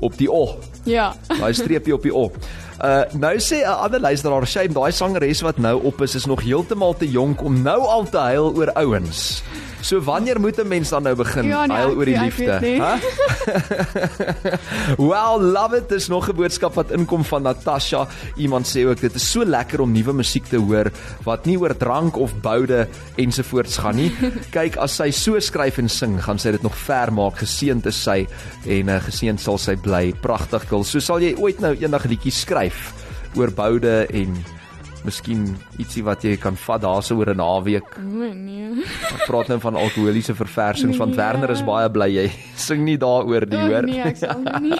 op 0.00 0.16
die 0.16 0.28
O. 0.32 0.56
Ja. 0.84 1.14
Daai 1.28 1.52
streepie 1.52 1.94
op 1.94 2.02
die 2.02 2.14
O. 2.14 2.30
Uh 2.80 3.04
nou 3.12 3.36
sê 3.36 3.60
'n 3.60 3.68
ander 3.68 4.00
luisteraar, 4.00 4.46
shame 4.46 4.72
daai 4.72 4.92
sangeres 4.92 5.40
wat 5.40 5.58
nou 5.58 5.82
op 5.84 6.00
is 6.00 6.14
is 6.14 6.24
nog 6.24 6.40
heeltemal 6.40 6.96
te 6.96 7.10
jonk 7.10 7.42
om 7.42 7.62
nou 7.62 7.80
al 7.80 8.08
te 8.08 8.16
huil 8.18 8.56
oor 8.56 8.72
ouens. 8.72 9.42
So 9.80 10.00
wanneer 10.00 10.40
moet 10.40 10.58
'n 10.58 10.68
mens 10.68 10.88
dan 10.88 11.02
nou 11.02 11.14
begin 11.14 11.44
Ja, 11.44 11.66
nee, 11.66 11.76
huil 11.76 11.96
oor 11.96 12.04
die 12.04 12.20
liefde? 12.20 12.60
Hæ? 12.60 12.98
well, 15.10 15.40
love 15.40 15.76
it. 15.76 15.88
Dis 15.88 16.08
nog 16.08 16.28
'n 16.28 16.34
boodskap 16.36 16.74
wat 16.74 16.90
inkom 16.90 17.24
van 17.24 17.42
Natasha. 17.42 18.06
Iemand 18.36 18.66
sê 18.66 18.86
ook 18.86 19.00
dit 19.00 19.14
is 19.14 19.30
so 19.30 19.44
lekker 19.44 19.80
om 19.80 19.92
nuwe 19.92 20.12
musiek 20.12 20.44
te 20.44 20.56
hoor 20.56 20.90
wat 21.24 21.44
nie 21.44 21.58
oor 21.58 21.76
drank 21.76 22.16
of 22.16 22.40
boude 22.40 22.88
ensovoorts 23.16 23.76
gaan 23.76 23.96
nie. 23.96 24.12
Kyk, 24.56 24.76
as 24.76 24.96
sy 24.96 25.10
so 25.10 25.40
skryf 25.40 25.78
en 25.78 25.88
sing, 25.88 26.22
gaan 26.22 26.38
sy 26.38 26.50
dit 26.50 26.62
nog 26.62 26.76
ver 26.76 27.12
maak. 27.12 27.38
Geseënd 27.38 27.86
is 27.86 28.02
sy 28.02 28.26
en 28.66 28.88
uh, 28.88 29.00
geseënd 29.00 29.40
sal 29.40 29.58
sy 29.58 29.76
bly. 29.76 30.12
Pragtig. 30.20 30.68
So 30.84 31.00
sal 31.00 31.20
jy 31.20 31.34
ooit 31.38 31.60
nou 31.60 31.74
eendag 31.74 32.04
'n 32.04 32.08
liedjie 32.08 32.32
skryf 32.32 32.92
oor 33.34 33.50
boude 33.50 34.06
en 34.10 34.59
Miskien 35.04 35.56
ietsie 35.78 36.02
wat 36.04 36.22
jy 36.22 36.36
kan 36.36 36.56
vat 36.56 36.82
daarso 36.82 37.16
oor 37.16 37.30
'n 37.32 37.36
naweek. 37.36 37.96
O 37.98 38.32
nee. 38.34 38.84
Ek 39.14 39.26
praat 39.26 39.48
nou 39.48 39.58
van 39.60 39.74
alkoholiese 39.76 40.34
verversings 40.34 40.96
want 40.98 41.10
Nee. 41.10 41.16
Werner 41.16 41.50
is 41.50 41.62
baie 41.62 41.88
bly 41.90 42.08
jy 42.08 42.30
sing 42.68 42.84
nie 42.84 42.98
daaroor 42.98 43.46
nie, 43.48 43.58
hoor. 43.58 43.82
nee, 43.82 44.00
ek 44.02 44.16
sal 44.16 44.42
nie. 44.60 44.76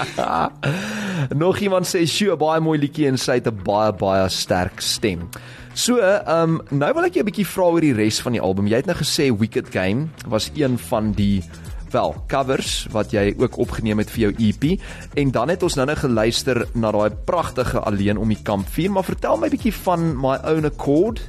Nog 1.44 1.58
iemand 1.60 1.86
sê, 1.86 2.04
"Sjoe, 2.06 2.36
baie 2.36 2.60
mooi 2.60 2.78
liedjie 2.78 3.06
en 3.08 3.16
sy 3.18 3.32
het 3.40 3.46
'n 3.48 3.62
baie 3.64 3.92
baie 3.92 4.28
sterk 4.28 4.80
stem." 4.80 5.28
So, 5.74 5.96
ehm 5.98 6.60
um, 6.60 6.60
nou 6.70 6.92
wil 6.94 7.04
ek 7.04 7.14
jou 7.14 7.22
'n 7.22 7.30
bietjie 7.30 7.46
vra 7.46 7.64
oor 7.64 7.80
die 7.80 7.94
res 7.94 8.20
van 8.20 8.32
die 8.32 8.40
album. 8.40 8.66
Jy 8.66 8.76
het 8.76 8.86
nou 8.86 8.96
gesê 8.96 9.30
Wicked 9.38 9.70
Game 9.72 10.08
was 10.26 10.50
een 10.54 10.78
van 10.78 11.12
die 11.12 11.42
wel 11.92 12.14
covers 12.30 12.86
wat 12.90 13.12
jy 13.14 13.34
ook 13.38 13.58
opgeneem 13.58 13.98
het 13.98 14.10
vir 14.10 14.20
jou 14.28 14.32
EP 14.48 14.80
en 15.14 15.30
dan 15.30 15.48
het 15.48 15.62
ons 15.62 15.76
nou 15.78 15.86
net 15.86 16.02
geluister 16.02 16.66
na 16.74 16.90
daai 16.90 17.10
pragtige 17.24 17.80
alleen 17.80 18.18
om 18.18 18.28
die 18.28 18.42
kampvuur, 18.42 18.90
maar 18.90 19.04
vertel 19.04 19.36
my 19.36 19.46
'n 19.46 19.56
bietjie 19.56 19.74
van 19.74 20.16
My 20.16 20.36
Own 20.44 20.64
Accord. 20.64 21.20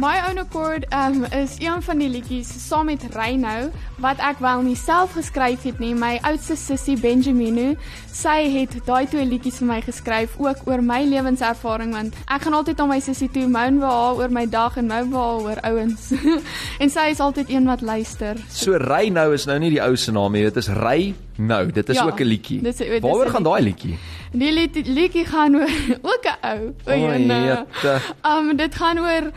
My 0.00 0.16
Own 0.30 0.38
Accord 0.38 0.86
um, 0.94 1.24
is 1.24 1.56
een 1.58 1.82
van 1.82 1.98
die 2.00 2.08
liedjies 2.08 2.48
saam 2.68 2.86
met 2.88 3.02
Reynou 3.12 3.66
wat 4.00 4.16
ek 4.24 4.38
wel 4.40 4.62
nie 4.64 4.76
self 4.78 5.12
geskryf 5.12 5.66
het 5.68 5.76
nie. 5.82 5.90
My 5.92 6.14
oudste 6.24 6.54
sussie 6.56 6.94
Benjamino, 6.96 7.74
sy 8.08 8.46
het 8.54 8.78
daai 8.86 9.04
twee 9.12 9.26
liedjies 9.28 9.58
vir 9.60 9.68
my 9.68 9.80
geskryf 9.84 10.38
ook 10.40 10.62
oor 10.70 10.80
my 10.80 11.02
lewenservaring 11.04 11.92
want 11.92 12.16
ek 12.32 12.46
gaan 12.46 12.56
altyd 12.56 12.80
aan 12.80 12.88
my 12.94 13.00
sussie 13.04 13.28
toe 13.34 13.44
moan 13.44 13.76
vir 13.82 13.92
haar 13.92 14.22
oor 14.22 14.32
my 14.32 14.46
dag 14.48 14.78
en 14.80 14.88
moan 14.88 15.10
vir 15.12 15.20
haar 15.20 15.44
oor 15.44 15.60
ouens. 15.68 16.08
en 16.82 16.94
sy 16.96 17.06
is 17.12 17.20
altyd 17.20 17.52
een 17.52 17.68
wat 17.68 17.84
luister. 17.84 18.40
So 18.48 18.80
Ry 18.80 19.10
nou 19.12 19.34
is 19.36 19.44
nou 19.50 19.58
nie 19.60 19.74
die 19.76 19.82
ou 19.84 19.92
se 20.00 20.16
naam 20.16 20.32
nie, 20.32 20.46
dit 20.48 20.62
is 20.64 20.72
Ry 20.80 21.12
nou. 21.36 21.66
Dit 21.76 21.92
is 21.92 22.00
Ja, 22.00 22.08
ook 22.08 22.20
'n 22.20 22.24
liedjie. 22.24 22.62
Waaroor 23.04 23.30
gaan 23.36 23.44
daai 23.44 23.62
liedjie. 23.68 23.98
liedjie? 23.98 24.18
Die 24.32 24.52
lied, 24.52 24.76
liedjie 24.86 25.24
gaan 25.26 25.56
oor 25.56 25.70
ook 26.12 26.24
'n 26.24 26.36
ou. 26.46 26.74
O, 26.86 26.92
jene. 26.96 27.40
jete. 27.44 28.00
Um 28.24 28.56
dit 28.62 28.74
gaan 28.74 28.98
oor 28.98 29.32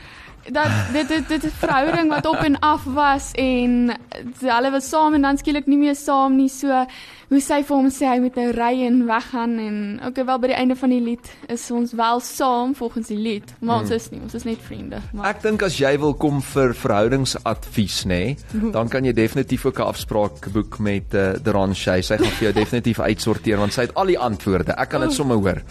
dat 0.51 0.69
dit 0.91 1.07
dit 1.07 1.27
dit 1.27 1.43
'n 1.43 1.51
verhouding 1.59 2.09
wat 2.09 2.25
op 2.25 2.35
en 2.35 2.59
af 2.59 2.83
was 2.83 3.31
en 3.31 3.95
hulle 4.39 4.71
was 4.71 4.89
saam 4.89 5.13
en 5.13 5.21
dan 5.21 5.37
skielik 5.37 5.65
nie 5.65 5.77
meer 5.77 5.95
saam 5.95 6.35
nie. 6.35 6.49
So 6.49 6.85
hoe 7.29 7.41
sy 7.41 7.63
vir 7.63 7.75
hom 7.75 7.89
sê 7.89 8.05
hy 8.05 8.19
moet 8.19 8.35
nou 8.35 8.51
ry 8.51 8.85
en 8.85 9.05
weggaan 9.05 9.57
en 9.59 9.77
okay 10.07 10.25
wel 10.25 10.39
by 10.39 10.47
die 10.47 10.55
einde 10.55 10.75
van 10.75 10.89
die 10.89 11.01
lied 11.01 11.31
is 11.47 11.71
ons 11.71 11.93
wel 11.93 12.19
saam 12.19 12.75
volgens 12.75 13.07
die 13.07 13.17
lied, 13.17 13.53
maar 13.59 13.79
ons 13.79 13.89
is 13.89 14.09
nie, 14.11 14.19
ons 14.21 14.33
is 14.33 14.43
net 14.43 14.61
vriende. 14.61 15.01
Maar 15.13 15.29
Ek 15.33 15.41
dink 15.41 15.63
as 15.63 15.77
jy 15.77 15.97
wil 15.97 16.13
kom 16.13 16.41
vir 16.41 16.73
verhoudingsadvies, 16.73 18.03
nê, 18.05 18.37
dan 18.77 18.89
kan 18.89 19.05
jy 19.05 19.13
definitief 19.13 19.65
ook 19.65 19.79
'n 19.79 19.89
afspraak 19.89 20.51
boek 20.53 20.79
met 20.79 21.13
uh, 21.13 21.33
Deran 21.43 21.75
Shay. 21.75 22.01
Sy 22.01 22.17
gaan 22.17 22.37
vir 22.37 22.51
jou 22.51 22.53
definitief 22.53 22.99
uitsorteer 22.99 23.57
want 23.57 23.73
sy 23.73 23.81
het 23.81 23.95
al 23.95 24.05
die 24.05 24.19
antwoorde. 24.19 24.75
Ek 24.77 24.89
kan 24.89 25.01
dit 25.01 25.13
sommer 25.13 25.37
hoor. 25.37 25.61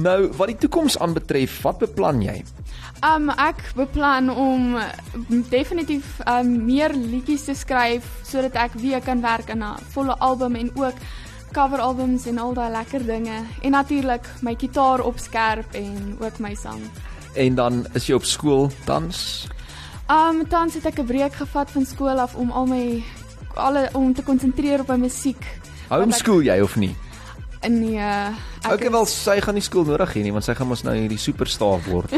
Nou, 0.00 0.30
wat 0.36 0.48
die 0.48 0.56
toekoms 0.56 0.98
aanbetref, 0.98 1.62
wat 1.62 1.78
beplan 1.78 2.22
jy? 2.22 2.42
Um 3.02 3.30
ek 3.30 3.62
beplan 3.76 4.28
om 4.30 4.74
uh, 4.76 4.84
definitief 5.48 6.18
um 6.28 6.52
meer 6.66 6.92
liedjies 6.92 7.46
te 7.48 7.54
skryf 7.56 8.04
sodat 8.26 8.58
ek 8.60 8.76
weer 8.80 9.00
kan 9.00 9.22
werk 9.24 9.50
aan 9.50 9.64
'n 9.64 9.80
volle 9.94 10.16
album 10.18 10.54
en 10.54 10.70
ook 10.74 10.96
coveralbums 11.52 12.26
en 12.26 12.38
al 12.38 12.54
daai 12.54 12.70
lekker 12.70 13.06
dinge 13.06 13.38
en 13.62 13.70
natuurlik 13.70 14.26
my 14.42 14.54
gitaar 14.54 15.00
opskerp 15.00 15.74
en 15.74 16.16
ook 16.20 16.38
my 16.38 16.54
sang. 16.54 16.80
En 17.34 17.54
dan 17.54 17.86
is 17.94 18.06
jy 18.06 18.14
op 18.14 18.24
skool 18.24 18.70
tans? 18.84 19.48
Um 20.08 20.46
tans 20.48 20.74
het 20.74 20.86
ek 20.86 20.98
'n 20.98 21.06
breek 21.06 21.34
gevat 21.34 21.70
van 21.70 21.86
skool 21.86 22.18
af 22.18 22.34
om 22.34 22.50
al 22.50 22.66
my 22.66 23.04
alle 23.54 23.88
om 23.92 24.14
te 24.14 24.22
konsentreer 24.22 24.80
op 24.80 24.88
my 24.88 24.96
musiek. 24.96 25.60
Homeschool 25.88 26.42
jy 26.42 26.60
of 26.60 26.76
nie? 26.76 26.94
Nee, 27.68 27.98
ek 28.00 28.72
Okay, 28.72 28.88
wel 28.90 29.04
sy 29.06 29.34
gaan 29.40 29.54
nie 29.54 29.62
skool 29.64 29.84
nodig 29.84 30.14
hê 30.16 30.22
nie 30.24 30.32
want 30.32 30.44
sy 30.44 30.54
gaan 30.56 30.68
mos 30.68 30.80
nou 30.84 30.94
hierdie 30.96 31.18
superster 31.20 31.80
word. 31.90 32.12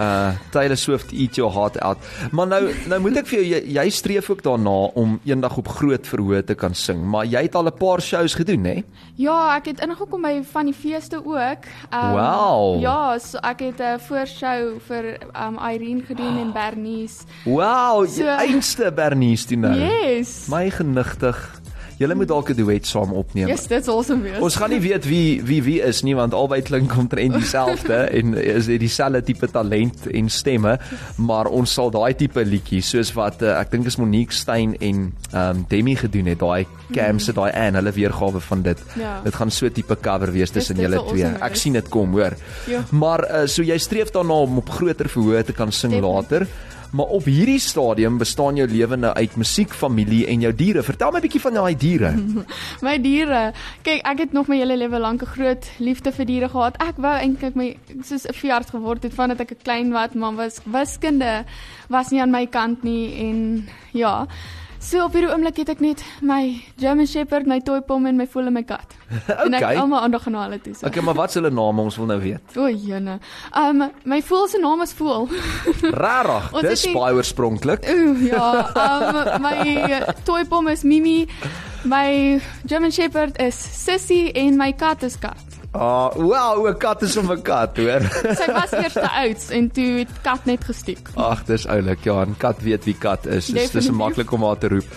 uh 0.00 0.32
Taylor 0.52 0.76
Swift 0.76 1.12
eat 1.12 1.36
your 1.36 1.52
heart 1.52 1.76
out. 1.84 1.98
Maar 2.32 2.46
nou 2.46 2.72
nou 2.88 3.00
moet 3.04 3.16
ek 3.20 3.26
vir 3.26 3.38
jou 3.42 3.46
jy, 3.50 3.60
jy 3.76 3.84
streef 3.90 4.30
ook 4.32 4.40
daarna 4.42 4.74
om 4.96 5.18
eendag 5.28 5.56
op 5.60 5.68
groot 5.68 6.08
verhoë 6.08 6.40
te 6.48 6.54
kan 6.54 6.74
sing, 6.74 7.04
maar 7.04 7.26
jy 7.28 7.42
het 7.48 7.54
al 7.54 7.68
'n 7.68 7.76
paar 7.76 8.00
shows 8.00 8.34
gedoen, 8.34 8.64
hè? 8.64 8.82
Ja, 9.16 9.56
ek 9.56 9.66
het 9.66 9.80
ingekom 9.84 10.22
by 10.22 10.40
van 10.52 10.64
die 10.66 10.74
feeste 10.74 11.16
ook. 11.24 11.62
Um, 11.92 12.12
Wow. 12.16 12.80
Ja, 12.80 13.18
so 13.18 13.38
ek 13.42 13.60
het 13.60 13.80
'n 13.80 13.98
voorshow 14.08 14.80
vir 14.88 15.18
um 15.36 15.58
Irene 15.60 16.02
gedoen 16.02 16.38
in 16.38 16.52
Bernice. 16.52 17.24
Wow, 17.44 18.06
So- 18.06 18.22
so, 18.22 18.24
einste 18.26 18.90
Bernice 18.92 19.46
toe 19.46 19.56
nou. 19.56 19.74
Yes. 19.76 20.48
My 20.48 20.70
genigtig. 20.70 21.60
Julle 21.96 22.14
moet 22.14 22.28
dalk 22.28 22.50
'n 22.50 22.56
duet 22.56 22.86
saam 22.86 23.12
opneem. 23.12 23.48
Yes, 23.48 23.66
dit's 23.66 23.88
awesome 23.88 24.22
wees. 24.22 24.38
Ons 24.38 24.56
gaan 24.56 24.70
nie 24.70 24.80
weet 24.80 25.04
wie 25.08 25.42
wie 25.42 25.62
wie 25.62 25.80
is 25.80 26.02
nie 26.02 26.14
want 26.14 26.34
albei 26.34 26.60
klink 26.62 26.96
omtrent 26.96 27.32
dieselfde 27.34 27.94
en 28.18 28.34
is 28.34 28.66
het 28.66 28.80
dieselfde 28.80 29.22
tipe 29.22 29.48
talent 29.50 30.06
en 30.06 30.28
stemme, 30.28 30.78
maar 31.16 31.46
ons 31.46 31.72
sal 31.72 31.90
daai 31.90 32.14
tipe 32.14 32.44
liedjie 32.44 32.82
soos 32.82 33.12
wat 33.16 33.42
uh, 33.42 33.56
ek 33.60 33.70
dink 33.70 33.86
is 33.86 33.96
Monique 33.96 34.32
Stein 34.32 34.76
en 34.80 35.12
ehm 35.32 35.56
um, 35.56 35.64
Demi 35.68 35.96
gedoen 35.96 36.26
het, 36.26 36.38
daai 36.38 36.66
Cam 36.92 37.18
se 37.18 37.32
daai 37.32 37.50
Anne, 37.50 37.80
hulle 37.80 37.92
weergawe 37.92 38.40
van 38.40 38.62
dit. 38.62 38.78
Ja. 39.00 39.20
Dit 39.24 39.34
gaan 39.34 39.50
so 39.50 39.68
tipe 39.68 39.96
cover 40.00 40.32
wees 40.32 40.50
tussen 40.50 40.76
dit 40.76 40.84
julle 40.84 41.00
sal 41.00 41.08
twee. 41.08 41.24
awesome 41.24 41.44
Ek 41.44 41.56
sien 41.56 41.72
dit 41.72 41.88
kom, 41.88 42.12
hoor. 42.12 42.36
Ja. 42.70 42.84
Maar 42.90 43.24
uh, 43.24 43.46
so 43.46 43.62
jy 43.62 43.78
streef 43.78 44.12
daarna 44.14 44.42
om 44.46 44.58
op 44.58 44.70
groter 44.70 45.08
verhoë 45.08 45.44
te 45.44 45.52
kan 45.52 45.72
sing 45.72 45.96
Definitief. 45.96 46.30
later. 46.30 46.74
Maar 46.92 47.06
op 47.06 47.24
hierdie 47.24 47.58
stadium 47.60 48.18
bestaan 48.18 48.56
jou 48.56 48.68
lewe 48.68 48.96
nou 48.96 49.12
uit 49.14 49.36
musiek, 49.36 49.72
familie 49.74 50.26
en 50.26 50.40
jou 50.40 50.52
diere. 50.54 50.82
Vertel 50.82 51.10
my 51.10 51.18
'n 51.18 51.22
bietjie 51.22 51.40
van 51.40 51.54
daai 51.54 51.76
diere. 51.76 52.14
My 52.86 52.98
diere. 53.00 53.52
Kyk, 53.82 54.02
ek 54.06 54.18
het 54.18 54.32
nog 54.32 54.46
my 54.46 54.56
hele 54.56 54.76
lewe 54.76 54.98
lank 54.98 55.22
'n 55.22 55.26
groot 55.26 55.70
liefde 55.78 56.12
vir 56.12 56.26
diere 56.26 56.48
gehad. 56.48 56.76
Ek 56.76 56.96
wou 56.96 57.14
eintlik 57.14 57.54
my 57.54 57.76
soos 58.02 58.26
'n 58.26 58.34
veearts 58.34 58.70
geword 58.70 59.02
het 59.02 59.14
vandat 59.14 59.40
ek 59.40 59.50
'n 59.50 59.62
klein 59.62 59.92
wat 59.92 60.14
man 60.14 60.36
was. 60.36 60.60
Wiskunde 60.64 61.44
was 61.88 62.10
nie 62.10 62.20
aan 62.20 62.30
my 62.30 62.46
kant 62.46 62.82
nie 62.82 63.14
en 63.18 63.68
ja. 63.92 64.26
So 64.78 65.02
op 65.04 65.14
hierdie 65.16 65.30
oomblik 65.32 65.56
het 65.62 65.70
ek 65.72 65.80
net 65.82 66.02
my 66.22 66.60
German 66.78 67.06
Shepherd, 67.10 67.46
my 67.50 67.58
toy 67.64 67.80
pom 67.86 68.04
en 68.06 68.16
my 68.20 68.26
voel 68.30 68.50
en 68.50 68.54
my 68.58 68.62
kat. 68.62 68.94
En 69.46 69.54
ek 69.54 69.62
Okay. 69.62 69.76
almal 69.80 70.04
aandag 70.06 70.26
aan 70.28 70.34
hulle 70.38 70.58
toe. 70.62 70.74
So. 70.74 70.86
Okay, 70.86 71.02
maar 71.02 71.14
wat 71.18 71.32
is 71.32 71.38
hulle 71.40 71.50
name 71.50 71.82
ons 71.82 71.96
wil 71.96 72.06
nou 72.10 72.18
weet. 72.22 72.56
O, 72.56 72.68
jene. 72.70 73.18
Um 73.56 73.86
my 74.04 74.20
voel 74.22 74.46
se 74.52 74.58
naam 74.62 74.82
is 74.84 74.92
Voel. 74.98 75.28
Rarig, 76.04 76.50
dis 76.66 76.86
baie 76.94 77.14
oorspronklik. 77.16 77.88
Ooh, 77.90 78.22
ja. 78.28 78.50
Um 78.86 79.42
my 79.42 80.00
toy 80.28 80.44
pom 80.44 80.68
is 80.68 80.82
Mimi. 80.84 81.26
My 81.86 82.40
German 82.66 82.92
Shepherd 82.92 83.38
is 83.42 83.54
Sissy 83.56 84.26
en 84.34 84.56
my 84.60 84.72
kat 84.72 85.02
is 85.06 85.18
Kat. 85.18 85.55
Ah, 85.76 86.08
wow, 86.16 86.66
'n 86.68 86.78
kat 86.78 87.02
is 87.02 87.16
om 87.16 87.30
'n 87.32 87.42
kat, 87.42 87.76
hoor. 87.76 88.00
Sy 88.36 88.46
was 88.52 88.72
eers 88.72 88.92
te 88.96 89.08
oud 89.08 89.50
en 89.50 89.70
toe 89.70 89.90
het 89.98 90.12
kat 90.22 90.44
net 90.44 90.64
gestiek. 90.64 91.08
Ag, 91.14 91.44
dis 91.44 91.66
oulik. 91.66 92.04
Ja, 92.04 92.24
'n 92.24 92.36
kat 92.38 92.62
weet 92.62 92.84
wie 92.84 92.96
kat 92.96 93.26
is. 93.26 93.46
Dis 93.46 93.70
dis 93.70 93.90
maklik 93.90 94.32
om 94.32 94.42
haar 94.42 94.58
te 94.58 94.68
roep. 94.68 94.88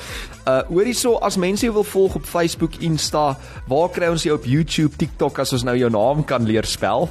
Uh 0.48 0.62
hoor 0.70 0.88
hierso, 0.88 1.18
as 1.20 1.36
mense 1.38 1.66
jou 1.66 1.74
wil 1.74 1.84
volg 1.84 2.16
op 2.16 2.26
Facebook, 2.26 2.80
Insta, 2.80 3.38
waar 3.68 3.90
kry 3.90 4.08
ons 4.08 4.24
jou 4.24 4.36
op 4.36 4.46
YouTube, 4.46 4.96
TikTok 4.96 5.40
as 5.40 5.54
ons 5.54 5.64
nou 5.64 5.76
jou 5.78 5.90
naam 5.90 6.24
kan 6.24 6.46
leer 6.46 6.66
spel? 6.66 7.10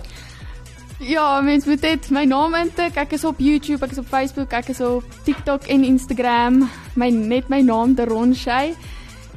Ja, 0.98 1.40
mens 1.40 1.64
moet 1.64 1.80
net 1.80 2.10
my 2.10 2.24
naam 2.24 2.54
intik. 2.54 2.96
Ek 2.96 3.12
is 3.12 3.24
op 3.24 3.38
YouTube, 3.38 3.84
ek 3.84 3.92
is 3.92 3.98
op 3.98 4.06
Facebook, 4.08 4.52
ek 4.52 4.68
is 4.68 4.80
op 4.80 5.04
TikTok 5.24 5.68
en 5.68 5.84
Instagram. 5.84 6.68
My 6.96 7.10
net 7.10 7.48
my 7.48 7.60
naam 7.60 7.94
Deron 7.94 8.34
Shay 8.34 8.74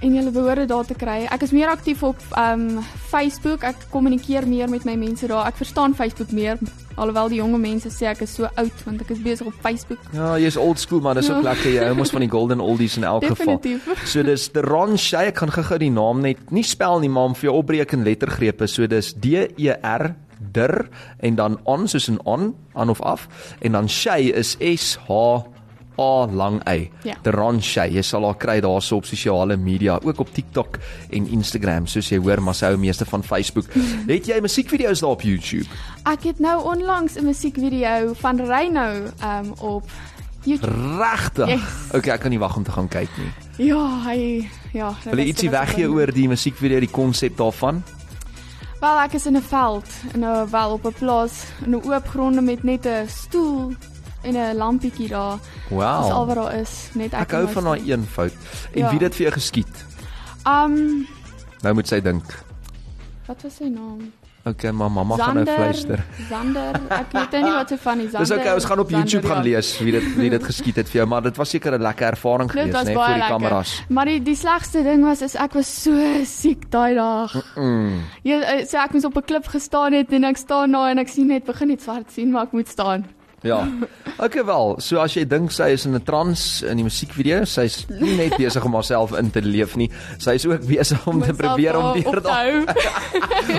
en 0.02 0.16
jy 0.16 0.32
behoort 0.34 0.58
dit 0.64 0.68
daar 0.70 0.86
te 0.86 0.94
kry. 0.98 1.28
Ek 1.32 1.42
is 1.46 1.52
meer 1.54 1.70
aktief 1.70 2.04
op 2.04 2.18
um 2.38 2.80
Facebook. 3.12 3.64
Ek 3.64 3.76
kommunikeer 3.94 4.48
meer 4.48 4.70
met 4.70 4.86
my 4.86 4.96
mense 4.96 5.28
daar. 5.30 5.48
Ek 5.52 5.60
verstaan 5.62 5.94
Facebook 5.96 6.32
meer 6.32 6.58
alhoewel 6.98 7.30
die 7.30 7.38
jonge 7.40 7.58
mense 7.58 7.90
sê 7.90 8.10
ek 8.12 8.22
is 8.26 8.34
so 8.36 8.50
oud 8.56 8.82
want 8.86 9.02
ek 9.02 9.10
is 9.16 9.22
besig 9.24 9.48
op 9.48 9.54
Facebook. 9.64 10.00
Ja, 10.14 10.34
jy's 10.38 10.58
old 10.58 10.80
school 10.80 11.02
man, 11.02 11.16
dis 11.16 11.30
ook 11.30 11.44
Ja. 11.44 11.52
lekker. 11.54 11.70
Jy 11.72 11.86
hou 11.86 11.96
mos 11.96 12.12
van 12.12 12.22
die 12.22 12.30
golden 12.30 12.60
oldies 12.60 12.98
in 12.98 13.04
elk 13.04 13.26
geval. 13.26 13.60
So 14.06 14.24
dis 14.24 14.50
the 14.52 14.62
Ron 14.62 14.98
Shay, 14.98 15.28
ek 15.28 15.38
gaan 15.38 15.52
gou-gou 15.52 15.78
die 15.80 15.90
naam 15.92 16.22
net 16.22 16.52
nie 16.52 16.64
spel 16.64 17.00
nie, 17.00 17.10
maar 17.10 17.24
om 17.32 17.36
vir 17.36 17.50
jou 17.50 17.58
opbreek 17.62 17.94
in 17.94 18.04
lettergrepe. 18.04 18.68
So 18.68 18.88
dis 18.88 19.14
D 19.14 19.48
E 19.58 19.70
R 19.84 20.16
dir 20.52 20.90
en 21.22 21.36
dan 21.36 21.60
on 21.66 21.88
soos 21.88 22.08
in 22.10 22.20
on, 22.26 22.56
aan 22.74 22.90
of 22.90 23.02
af 23.02 23.28
en 23.62 23.72
dan 23.72 23.88
Shay 23.90 24.32
is 24.34 24.58
S 24.60 24.98
H 25.08 25.44
A 25.99 26.25
lang 26.25 26.62
Y. 26.67 26.89
Ja. 27.04 27.15
The 27.21 27.32
Ron 27.32 27.62
Shay. 27.62 27.91
Jy 27.95 28.01
sal 28.01 28.25
haar 28.25 28.38
kry 28.39 28.60
daarso 28.63 29.01
op 29.01 29.06
sosiale 29.06 29.58
media, 29.58 29.99
ook 30.04 30.19
op 30.19 30.32
TikTok 30.34 30.80
en 31.10 31.27
Instagram, 31.27 31.88
soos 31.88 32.10
jy 32.10 32.19
hoor, 32.21 32.41
maar 32.41 32.56
sy 32.56 32.71
hou 32.71 32.77
meeste 32.80 33.06
van 33.06 33.23
Facebook. 33.23 33.67
Het 34.12 34.32
jy 34.32 34.39
musiekvideo's 34.41 35.04
daar 35.04 35.17
op 35.17 35.25
YouTube? 35.25 35.67
Ek 36.10 36.23
het 36.23 36.39
nou 36.39 36.58
onlangs 36.63 37.17
'n 37.19 37.25
musiekvideo 37.25 38.13
van 38.13 38.39
Reynou 38.39 39.12
um 39.23 39.54
op 39.60 39.89
YouTube. 40.43 40.97
Regtig? 40.97 41.47
Yes. 41.47 41.93
Okay, 41.93 42.13
ek 42.13 42.19
kan 42.19 42.30
nie 42.30 42.39
wag 42.39 42.56
om 42.58 42.63
te 42.63 42.71
gaan 42.71 42.88
kyk 42.88 43.10
nie. 43.17 43.32
Ja, 43.67 43.84
hy 44.08 44.49
ja. 44.73 44.95
dit 45.04 45.13
Wil 45.13 45.23
jy 45.23 45.27
ietsie 45.34 45.49
weggee 45.49 45.89
oor 45.89 46.12
die 46.12 46.27
musiekvideo, 46.27 46.80
die 46.80 46.89
konsep 46.89 47.38
daarvan? 47.38 47.84
Wel, 48.82 48.97
ek 49.04 49.13
is 49.13 49.25
in 49.25 49.38
'n 49.38 49.41
veld, 49.41 49.86
in 50.13 50.25
'n 50.25 50.49
wel 50.49 50.71
op 50.71 50.86
'n 50.86 50.93
plaas, 50.97 51.45
in 51.65 51.75
'n 51.75 51.84
oop 51.86 52.08
gronde 52.08 52.41
met 52.41 52.63
net 52.63 52.86
'n 52.86 53.08
stoel 53.08 53.73
en 54.24 54.34
'n 54.36 54.56
lampietjie 54.58 55.08
daar. 55.10 55.38
Dis 55.70 55.78
al 55.78 56.26
Wow. 56.26 56.28
wat 56.28 56.36
daar 56.36 56.60
is, 56.60 56.90
net 56.94 57.14
ek. 57.14 57.20
Ek 57.22 57.32
hou 57.32 57.48
van 57.48 57.64
daai 57.64 57.82
eenvoud. 57.92 58.34
En 58.74 58.80
Ja. 58.80 58.90
wie 58.90 59.00
dit 59.00 59.16
vir 59.16 59.22
jou 59.30 59.34
geskied? 59.34 59.86
Um, 60.48 61.08
Nou 61.62 61.74
moet 61.76 61.88
sy 61.88 62.02
dink. 62.02 62.24
wat 63.28 63.42
was 63.44 63.56
sy 63.56 63.64
naam? 63.70 64.12
Okay, 64.44 64.72
maar 64.72 64.90
mamma 64.92 65.16
gaan 65.18 65.36
nou 65.36 65.46
fluister. 65.46 66.04
Zander. 66.30 66.74
Ek 66.90 67.12
weet 67.14 67.32
nou 67.32 67.44
nie 67.44 67.52
wat 67.52 67.70
sy 67.70 67.78
van 67.78 67.98
die 67.98 68.10
Zander. 68.10 68.20
Dis 68.28 68.32
okay, 68.38 68.54
ons 68.56 68.66
gaan 68.66 68.80
op 68.80 68.90
Zander, 68.90 69.08
YouTube 69.10 69.28
gaan 69.28 69.38
ja. 69.38 69.44
lees 69.44 69.80
wie 69.80 69.92
dit 69.92 70.16
wie 70.18 70.30
dit 70.30 70.44
geskied 70.44 70.76
het 70.76 70.90
vir 70.90 70.98
jou, 71.02 71.08
maar 71.08 71.22
dit 71.22 71.38
was 71.38 71.50
seker 71.50 71.74
'n 71.78 71.82
lekker 71.82 72.08
ervaring 72.08 72.50
geweest, 72.52 72.68
né, 72.74 72.74
baie 72.74 72.86
vir 72.86 72.94
die 73.14 73.20
lekker. 73.20 73.28
kameras. 73.38 73.84
Maar 73.90 74.06
die 74.06 74.20
die 74.24 74.36
slegste 74.36 74.84
ding 74.84 75.04
was 75.06 75.22
is 75.22 75.36
ek 75.36 75.54
was 75.54 75.84
so 75.84 75.92
siek 76.26 76.72
daai 76.72 76.96
dag. 76.96 77.36
Mm. 77.56 78.00
Ja, 78.24 78.40
eh, 78.42 78.66
so 78.66 78.78
ek 78.78 78.94
moes 78.94 79.06
op 79.06 79.16
'n 79.16 79.22
klip 79.26 79.46
gestaan 79.48 79.94
het 79.94 80.12
en 80.12 80.24
ek 80.24 80.38
staan 80.38 80.72
daar 80.72 80.90
en 80.90 80.98
ek 80.98 81.08
sien 81.08 81.28
net 81.28 81.46
begin 81.46 81.68
net 81.68 81.82
swart 81.82 82.12
sien 82.12 82.32
maar 82.32 82.44
ek 82.46 82.52
moet 82.54 82.68
staan. 82.68 83.06
Ja. 83.43 83.67
Okay 84.21 84.43
wel, 84.45 84.75
so 84.77 84.99
as 85.01 85.15
jy 85.17 85.23
dink 85.25 85.49
sy 85.51 85.71
is 85.73 85.86
in 85.88 85.95
'n 85.95 86.04
trance 86.06 86.62
in 86.67 86.77
die 86.77 86.84
musiekvideo, 86.86 87.43
sy's 87.45 87.88
nie 87.89 88.15
net 88.15 88.36
besig 88.38 88.63
om 88.65 88.73
haarself 88.77 89.15
in 89.17 89.32
te 89.32 89.41
leef 89.41 89.75
nie, 89.75 89.89
sy 90.19 90.36
is 90.38 90.45
ook 90.45 90.62
besig 90.67 91.08
om 91.08 91.21
te 91.23 91.34
probeer 91.34 91.75
om 91.75 91.84
daar 91.84 92.04
deur 92.04 92.21
daai 92.21 92.51
hou. 92.51 92.65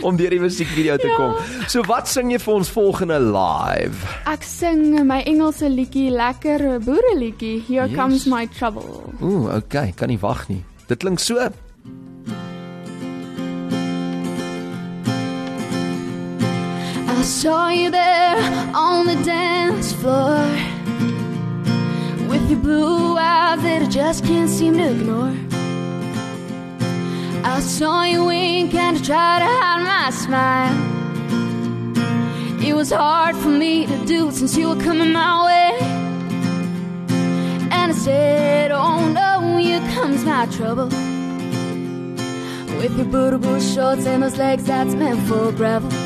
om 0.07 0.17
deur 0.17 0.31
die 0.31 0.39
musiekvideo 0.41 0.97
te 0.99 1.09
Ja. 1.09 1.17
kom. 1.17 1.35
So 1.69 1.83
wat 1.83 2.07
sing 2.09 2.31
jy 2.31 2.39
vir 2.39 2.55
ons 2.55 2.71
volgende 2.71 3.19
live? 3.19 4.07
Ek 4.27 4.43
sing 4.45 5.05
my 5.07 5.23
Engelse 5.27 5.69
liedjie, 5.69 6.11
lekker 6.11 6.79
boere 6.81 7.17
liedjie. 7.19 7.63
Here 7.67 7.89
Yes. 7.89 7.97
comes 7.97 8.27
my 8.27 8.47
trouble. 8.47 9.03
Ooh, 9.21 9.51
okay, 9.57 9.93
kan 9.97 10.09
nie 10.09 10.19
wag 10.21 10.49
nie. 10.49 10.63
Dit 10.89 10.99
klink 11.01 11.19
so. 11.19 11.49
I 17.23 17.25
saw 17.25 17.69
you 17.69 17.89
there 17.89 18.37
on 18.75 19.07
the 19.07 19.15
dance 19.25 19.93
floor 19.93 20.45
with 22.29 22.51
your 22.51 22.59
blue 22.59 23.17
eyes 23.17 23.63
that 23.63 23.83
I 23.83 23.87
just 23.89 24.25
can't 24.25 24.51
seem 24.51 24.77
to 24.79 24.91
ignore. 24.91 25.33
I 27.45 27.61
saw 27.61 28.03
you 28.03 28.25
wink 28.25 28.75
and 28.75 28.99
I 28.99 29.01
tried 29.01 29.39
to 29.39 29.47
hide 29.47 29.83
my 29.85 30.11
smile. 30.11 30.75
It 32.61 32.75
was 32.75 32.91
hard 32.91 33.37
for 33.37 33.51
me 33.51 33.87
to 33.87 34.05
do 34.05 34.33
since 34.33 34.57
you 34.57 34.71
were 34.71 34.83
coming 34.83 35.13
my 35.13 35.47
way. 35.47 35.79
And 37.71 37.93
I 37.93 37.95
said, 37.95 38.73
Oh 38.73 39.09
no, 39.09 39.59
here 39.59 39.79
comes 39.95 40.25
my 40.25 40.47
trouble. 40.47 40.87
With 42.79 42.97
your 42.97 43.07
booty 43.07 43.37
boot 43.37 43.63
shorts 43.63 44.07
and 44.07 44.25
those 44.25 44.39
legs 44.39 44.65
that's 44.65 44.97
meant 44.97 45.21
for 45.29 45.53
gravel. 45.53 46.02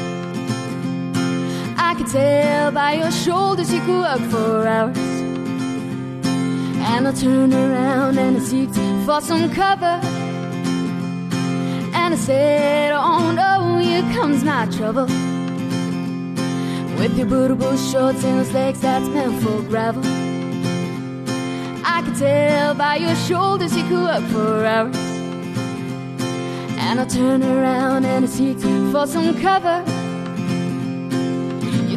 Could 2.06 2.12
tell 2.12 2.70
by 2.70 2.92
your 2.92 3.10
shoulders 3.10 3.72
you 3.72 3.80
could 3.80 4.00
work 4.00 4.20
for 4.30 4.66
hours. 4.66 4.96
And 6.88 7.08
I 7.08 7.12
turned 7.12 7.52
around 7.52 8.16
and 8.18 8.36
I 8.36 8.40
seeked 8.40 9.04
for 9.04 9.20
some 9.20 9.50
cover. 9.52 10.00
And 11.94 12.14
I 12.14 12.16
said, 12.16 12.92
Oh 12.92 13.32
no, 13.32 13.78
here 13.78 14.02
comes 14.14 14.44
my 14.44 14.66
trouble. 14.66 15.06
With 16.96 17.16
your 17.18 17.26
booty 17.26 17.54
boot 17.54 17.78
shorts 17.90 18.22
and 18.22 18.38
those 18.40 18.52
legs 18.52 18.80
that's 18.80 19.08
meant 19.08 19.42
for 19.42 19.62
gravel. 19.62 20.02
I 21.84 22.02
could 22.04 22.16
tell 22.16 22.74
by 22.74 22.96
your 22.96 23.16
shoulders 23.16 23.76
you 23.76 23.82
could 23.88 24.04
work 24.04 24.24
for 24.30 24.64
hours. 24.64 24.96
And 26.78 27.00
I 27.00 27.04
turned 27.04 27.42
around 27.42 28.04
and 28.04 28.24
I 28.24 28.28
seeked 28.28 28.92
for 28.92 29.06
some 29.08 29.40
cover. 29.40 29.95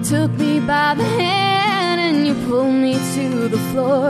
You 0.10 0.16
took 0.28 0.32
me 0.40 0.60
by 0.60 0.96
the 0.96 1.04
hand 1.04 2.02
and 2.02 2.26
you 2.26 2.34
pulled 2.48 2.74
me 2.74 2.94
to 3.14 3.48
the 3.48 3.60
floor. 3.70 4.10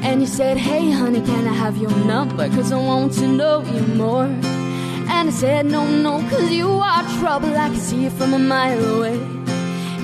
And 0.00 0.22
you 0.22 0.26
said, 0.26 0.56
Hey, 0.56 0.90
honey, 0.90 1.20
can 1.20 1.46
I 1.46 1.52
have 1.52 1.76
your 1.76 1.94
number? 2.06 2.48
Cause 2.48 2.72
I 2.72 2.76
want 2.76 3.12
to 3.14 3.26
know 3.26 3.60
you 3.60 3.82
more. 3.94 4.24
And 4.24 5.28
I 5.28 5.30
said, 5.30 5.66
No, 5.66 5.86
no, 5.86 6.20
cause 6.30 6.50
you 6.50 6.70
are 6.70 7.02
trouble. 7.20 7.54
I 7.54 7.68
can 7.68 7.76
see 7.78 8.04
you 8.04 8.10
from 8.10 8.32
a 8.32 8.38
mile 8.38 8.82
away. 8.96 9.16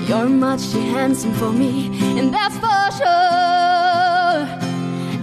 You're 0.05 0.29
much 0.29 0.69
too 0.69 0.81
handsome 0.81 1.33
for 1.33 1.51
me, 1.51 1.87
and 2.19 2.31
that's 2.31 2.57
for 2.57 2.91
sure. 2.99 4.45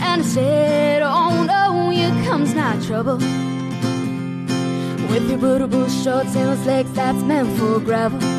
And 0.09 0.21
I 0.21 0.25
said, 0.25 1.03
Oh 1.05 1.45
no, 1.45 1.91
here 1.91 2.11
comes 2.25 2.57
my 2.57 2.77
trouble. 2.87 3.19
With 5.13 5.31
your 5.31 5.39
bootable 5.39 5.87
shorts 6.03 6.35
and 6.35 6.49
those 6.49 6.67
legs 6.67 6.93
that's 6.93 7.23
meant 7.23 7.57
for 7.57 7.79
gravel. 7.79 8.32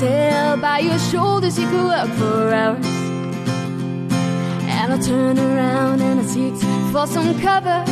Tell 0.00 0.56
by 0.56 0.78
your 0.78 0.98
shoulders 0.98 1.58
you 1.58 1.68
could 1.68 1.84
work 1.84 2.08
for 2.16 2.54
hours. 2.54 2.86
And 4.64 4.94
I 4.94 4.98
turn 4.98 5.38
around 5.38 6.00
and 6.00 6.20
I 6.20 6.24
seek 6.24 6.54
for 6.90 7.06
some 7.06 7.38
cover. 7.38 7.84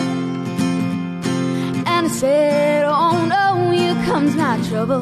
And 1.85 2.07
I 2.07 2.09
said, 2.09 2.87
Oh 2.87 3.27
no, 3.27 3.71
here 3.73 3.93
comes 4.07 4.35
my 4.35 4.59
trouble. 4.71 5.01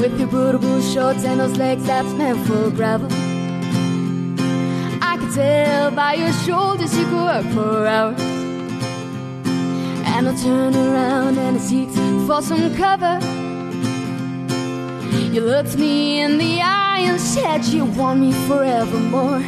With 0.00 0.18
your 0.18 0.26
bootable 0.26 0.82
shorts 0.92 1.24
and 1.24 1.38
those 1.38 1.56
legs 1.58 1.84
that's 1.86 2.12
meant 2.14 2.44
for 2.48 2.70
gravel. 2.70 3.06
I 5.00 5.16
could 5.16 5.32
tell 5.32 5.92
by 5.92 6.14
your 6.14 6.32
shoulders 6.44 6.98
you 6.98 7.04
could 7.04 7.22
work 7.22 7.46
for 7.54 7.86
hours. 7.86 8.20
And 10.16 10.28
I 10.28 10.34
turn 10.42 10.74
around 10.74 11.38
and 11.38 11.56
I 11.56 11.60
seek 11.60 11.90
for 12.26 12.42
some 12.42 12.74
cover. 12.74 13.20
You 15.34 15.40
looked 15.40 15.76
me 15.76 16.20
in 16.20 16.38
the 16.38 16.60
eye 16.62 17.00
and 17.00 17.20
said 17.20 17.64
you 17.64 17.86
want 17.86 18.20
me 18.20 18.30
forevermore. 18.46 19.40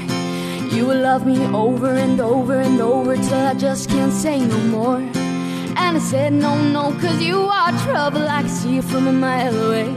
You 0.75 0.85
will 0.85 1.01
love 1.01 1.25
me 1.25 1.39
over 1.55 1.93
and 1.93 2.21
over 2.21 2.59
and 2.59 2.81
over 2.81 3.15
till 3.15 3.47
I 3.47 3.55
just 3.55 3.89
can't 3.89 4.13
say 4.13 4.41
no 4.41 4.59
more. 4.59 4.97
And 4.97 5.97
I 5.97 6.01
said, 6.01 6.33
No, 6.33 6.61
no, 6.61 6.91
cause 7.01 7.23
you 7.23 7.39
are 7.39 7.71
trouble. 7.85 8.27
I 8.27 8.41
can 8.43 8.49
see 8.49 8.75
you 8.75 8.83
from 8.83 9.07
a 9.07 9.13
mile 9.13 9.57
away. 9.67 9.89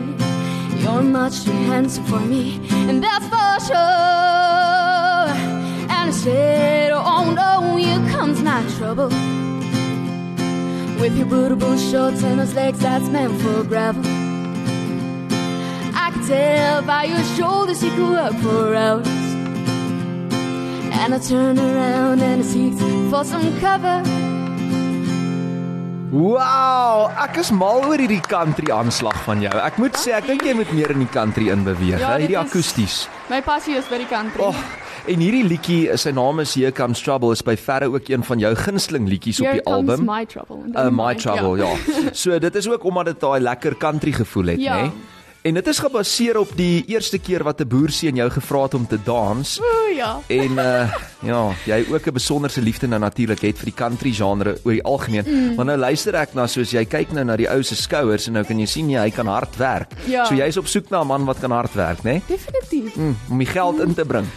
You're 0.77 1.01
much 1.01 1.43
too 1.43 1.59
handsome 1.71 2.05
for 2.05 2.19
me, 2.19 2.61
and 2.69 3.03
that's 3.03 3.25
for 3.25 3.59
sure. 3.65 5.33
And 5.89 6.09
I 6.09 6.11
said, 6.11 6.91
Oh 6.91 7.31
no, 7.31 7.77
here 7.77 8.07
comes 8.11 8.43
my 8.43 8.63
trouble. 8.77 9.09
With 11.01 11.17
your 11.17 11.25
bootable 11.25 11.79
shorts 11.91 12.21
and 12.21 12.39
those 12.39 12.53
legs 12.53 12.77
that's 12.77 13.09
meant 13.09 13.41
for 13.41 13.63
gravel. 13.63 14.18
Tell 16.29 16.81
by 16.85 17.03
your 17.09 17.23
shoulders 17.35 17.81
you 17.83 17.89
could 17.97 18.11
work 18.11 18.33
for 18.43 18.75
hours. 18.75 19.07
And 21.01 21.15
I 21.15 21.19
turn 21.19 21.57
around 21.57 22.21
and 22.21 22.41
I 22.43 22.45
seek 22.45 22.73
for 23.09 23.23
some 23.25 23.49
cover. 23.59 24.03
Wow, 26.11 27.09
ek 27.23 27.37
is 27.41 27.49
mal 27.53 27.83
oor 27.85 27.97
hierdie 28.01 28.21
country 28.25 28.69
aanslag 28.73 29.17
van 29.27 29.41
jou. 29.45 29.51
Ek 29.61 29.75
moet 29.81 29.97
sê, 30.01 30.13
ek 30.17 30.25
dink 30.29 30.45
jy 30.45 30.55
moet 30.57 30.71
meer 30.73 30.93
in 30.95 31.03
die 31.03 31.09
country 31.13 31.49
inbeweeg, 31.53 31.99
Ja, 32.01 32.15
hè, 32.15 32.23
hierdie 32.23 32.37
akoesties. 32.39 33.03
My 33.29 33.41
passie 33.45 33.75
is 33.77 33.85
by 33.89 33.99
die 34.01 34.07
country. 34.09 34.41
Oh, 34.41 34.57
en 35.09 35.21
hierdie 35.21 35.43
liedjie, 35.49 35.83
sy 36.01 36.13
naam 36.17 36.41
is 36.45 36.55
Here 36.57 36.73
Comes 36.73 37.01
Trouble, 37.05 37.29
is 37.37 37.45
by 37.45 37.53
verre 37.61 37.91
ook 37.93 38.09
een 38.09 38.25
van 38.25 38.41
jou 38.41 38.51
gunsteling 38.57 39.05
liedjies 39.09 39.41
op 39.41 39.49
Here 39.51 39.61
die 39.61 39.65
comes 39.69 39.93
album. 39.93 40.05
My 40.09 40.25
trouble. 40.29 40.61
Uh, 40.65 40.73
dan 40.79 40.97
my 40.97 41.13
trouble, 41.17 41.53
ja. 41.61 42.11
So 42.13 42.37
dit 42.41 42.57
is 42.61 42.69
ook 42.73 42.89
omdat 42.89 43.13
dit 43.13 43.21
daai 43.21 43.39
lekker 43.45 43.77
country 43.81 44.13
gevoel 44.17 44.55
het, 44.55 44.65
Ja. 44.65 44.81
nê? 44.85 44.91
En 45.41 45.53
dit 45.53 45.67
is 45.67 45.79
gebaseer 45.79 46.37
op 46.37 46.49
die 46.55 46.83
eerste 46.91 47.17
keer 47.17 47.43
wat 47.47 47.61
'n 47.61 47.67
boerseun 47.67 48.15
jou 48.15 48.29
gevra 48.29 48.63
het 48.63 48.73
om 48.73 48.87
te 48.87 48.97
dans. 49.03 49.59
O 49.61 49.87
ja. 49.95 50.19
En 50.27 50.51
uh 50.51 50.91
ja, 51.19 51.51
jy 51.65 51.85
ook 51.91 52.07
'n 52.07 52.13
besonderse 52.13 52.61
liefde 52.61 52.87
nou 52.87 52.99
natuurlik 52.99 53.41
het 53.41 53.57
vir 53.57 53.65
die 53.65 53.73
country 53.73 54.13
genre 54.13 54.57
oor 54.63 54.71
die 54.71 54.83
algemeen. 54.83 55.23
Mm. 55.27 55.55
Maar 55.55 55.65
nou 55.65 55.77
luister 55.77 56.15
ek 56.15 56.33
na 56.33 56.47
soos 56.47 56.71
jy 56.71 56.85
kyk 56.85 57.11
nou 57.11 57.23
na 57.25 57.35
die 57.35 57.49
ou 57.49 57.63
se 57.63 57.75
skouers 57.75 58.27
en 58.27 58.33
nou 58.33 58.43
kan 58.43 58.59
jy 58.59 58.65
sien 58.65 58.89
jy 58.89 58.99
hy 58.99 59.09
kan 59.11 59.27
hard 59.27 59.55
werk. 59.55 59.91
Ja. 60.05 60.25
So 60.25 60.35
jy's 60.35 60.57
op 60.57 60.67
soek 60.67 60.89
na 60.89 61.01
'n 61.01 61.07
man 61.07 61.25
wat 61.25 61.39
kan 61.39 61.51
hard 61.51 61.73
werk, 61.73 62.03
né? 62.03 62.21
Definitief. 62.27 62.95
Mm, 62.95 63.17
om 63.29 63.37
die 63.37 63.47
geld 63.47 63.79
in 63.79 63.93
te 63.93 64.05
bring. 64.05 64.27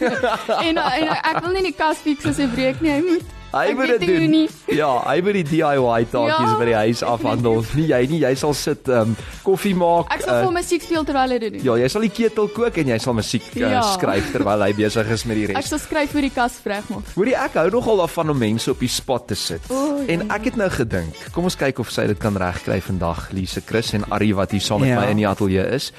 en, 0.68 0.76
en 0.76 1.08
ek 1.08 1.40
wil 1.42 1.52
nie 1.52 1.62
die 1.62 1.76
kas 1.76 1.98
as 2.24 2.36
hy 2.36 2.46
breek 2.46 2.80
nie. 2.80 2.90
Hy 2.90 3.00
moet. 3.00 3.37
Hy 3.48 3.70
Ek 3.70 3.76
moet 3.78 3.88
weet 3.88 4.00
dit 4.00 4.08
doen. 4.20 4.30
nie. 4.30 4.48
Ja, 4.80 4.90
hy 5.08 5.20
moet 5.24 5.32
die 5.38 5.44
DIY 5.48 6.04
taakies 6.12 6.50
Ja, 6.52 6.56
by 6.60 6.64
die 6.68 6.74
huis 6.76 7.00
afhandel. 7.02 7.62
Nie 7.78 7.86
jy 7.88 8.00
nie, 8.10 8.18
jy 8.20 8.34
sal 8.36 8.52
sit 8.54 8.88
um 8.92 9.14
koffie 9.42 9.72
maak. 9.74 10.10
Ek 10.12 10.20
sal 10.26 10.42
vir 10.44 10.52
musiek 10.52 10.82
speel 10.84 11.04
terwyl 11.08 11.32
hy 11.32 11.38
dit 11.38 11.52
doen. 11.56 11.64
Ja, 11.64 11.76
jy 11.80 11.88
sal 11.88 12.04
die 12.04 12.10
ketel 12.12 12.48
kook 12.52 12.76
en 12.82 12.86
jy 12.92 12.98
sal 13.00 13.14
musiek 13.16 13.42
uh, 13.56 13.60
Ja. 13.62 13.80
skryf 13.94 14.28
terwyl 14.34 14.60
hy 14.66 14.72
besig 14.76 15.08
is 15.16 15.24
met 15.24 15.36
die 15.40 15.46
Ek 15.48 15.56
res. 15.56 15.70
sal 15.72 15.78
skryf 15.80 16.12
vir 16.12 16.28
die 16.28 16.30
kas 16.36 16.60
reg 16.68 16.84
maak. 16.92 17.08
Hoorie, 17.16 17.34
ek 17.40 17.56
hou 17.62 17.70
nogal 17.72 17.96
daarvan 18.04 18.30
om 18.30 18.38
mense 18.38 18.70
op 18.70 18.78
die 18.84 18.92
spot 18.92 19.26
te 19.32 19.34
sit. 19.34 19.64
O, 19.72 20.02
ja. 20.02 20.12
en 20.12 20.28
ek 20.30 20.44
het 20.52 20.56
nou 20.60 20.68
gedink, 20.68 21.16
kom 21.32 21.44
ons 21.48 21.56
kyk 21.56 21.80
of 21.80 21.90
sy 21.90 22.06
dit 22.06 22.18
kan 22.20 22.36
regkry 22.36 22.80
vandag, 22.84 23.30
Lise 23.32 23.62
Chris 23.64 23.94
en 23.96 24.04
Ari 24.12 24.34
wat 24.36 24.52
hier 24.52 24.60
saam 24.60 24.80
met 24.84 24.90
Ja. 24.92 25.00
my 25.00 25.08
in 25.16 25.16
die 25.24 25.28
ateljee 25.28 25.64
is. 25.74 25.90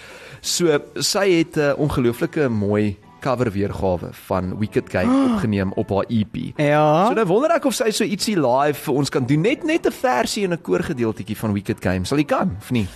So, 0.41 0.79
sy 1.01 1.25
het 1.41 1.57
'n 1.57 1.73
uh, 1.73 1.73
ongelooflike 1.81 2.47
mooi 2.49 2.95
cover 3.19 3.51
weergawe 3.51 4.09
van 4.27 4.57
Wicked 4.59 4.89
Game 4.89 5.33
opgeneem 5.33 5.71
op 5.75 5.89
haar 5.89 6.05
EP. 6.09 6.35
Ja. 6.57 7.07
So 7.07 7.13
nou 7.13 7.25
wonder 7.25 7.51
ek 7.51 7.65
of 7.65 7.73
sy 7.73 7.91
so 7.91 8.03
ietsie 8.03 8.35
live 8.39 8.79
vir 8.79 8.93
ons 8.95 9.09
kan 9.09 9.25
doen, 9.25 9.41
net 9.41 9.63
net 9.63 9.85
'n 9.85 9.91
versie 9.91 10.43
en 10.45 10.53
'n 10.53 10.61
koorgedeeltjie 10.61 11.37
van 11.37 11.53
Wicked 11.53 11.81
Game. 11.81 12.05
Sal 12.05 12.17
jy 12.17 12.25
kan 12.25 12.55
of 12.59 12.71
nie? 12.71 12.87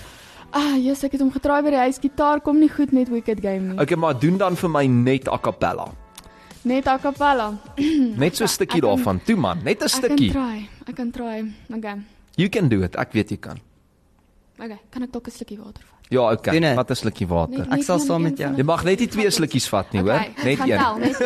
Ah, 0.52 0.76
yes, 0.78 1.04
ek 1.04 1.12
het 1.14 1.22
hom 1.22 1.32
getraai 1.32 1.64
by 1.64 1.70
die 1.70 1.78
huis. 1.80 1.98
Gitaar 2.00 2.40
kom 2.42 2.60
nie 2.60 2.70
goed 2.70 2.92
met 2.92 3.10
Wicked 3.10 3.40
Game 3.42 3.60
nie. 3.74 3.80
Okay, 3.82 3.98
maar 3.98 4.20
doen 4.20 4.38
dan 4.38 4.56
vir 4.56 4.70
my 4.70 4.86
net 4.86 5.28
a 5.28 5.38
cappella. 5.38 5.88
Net 6.64 6.88
a 6.88 6.98
cappella. 6.98 7.58
Net 8.18 8.36
so 8.36 8.44
'n 8.44 8.48
stukkie 8.48 8.80
kan- 8.82 8.90
daarvan. 8.90 9.20
Toe 9.24 9.36
man, 9.36 9.58
net 9.64 9.82
'n 9.82 9.84
Ek 9.86 9.90
kan 9.90 9.90
stukkie. 9.90 10.32
try. 10.32 10.70
Ek 10.88 10.96
kan 10.96 11.12
try. 11.12 11.44
Okay. 11.76 11.96
You 12.36 12.50
can 12.50 12.68
do 12.70 12.82
it. 12.84 12.96
Ek 12.96 13.12
weet 13.14 13.30
jy 13.30 13.38
kan. 13.38 13.58
Okay, 14.60 14.80
kan 14.92 15.04
ek 15.04 15.12
dalk 15.12 15.28
'n 15.28 15.32
slukkie 15.32 15.58
water 15.58 15.84
vat? 15.84 15.93
Ja, 16.14 16.32
okay. 16.32 16.54
Doen 16.54 16.62
dit. 16.62 16.76
Wat 16.78 16.90
'n 16.92 16.96
slukkie 16.96 17.28
water. 17.28 17.58
Net- 17.66 17.74
Ek 17.80 17.84
sal 17.84 17.98
net 17.98 18.06
saam 18.08 18.16
een 18.16 18.30
met 18.30 18.38
jou. 18.38 18.52
Jy 18.58 18.64
mag 18.64 18.84
net 18.84 19.00
nie 19.00 19.08
twee 19.08 19.30
slukkies 19.32 19.68
vat 19.70 19.92
nie, 19.94 20.02
hoor. 20.02 20.14
Okay, 20.14 20.34
Net 20.44 20.58
gaan 20.58 20.70
een. 20.70 20.78
Tel, 20.78 20.98
net. 20.98 21.18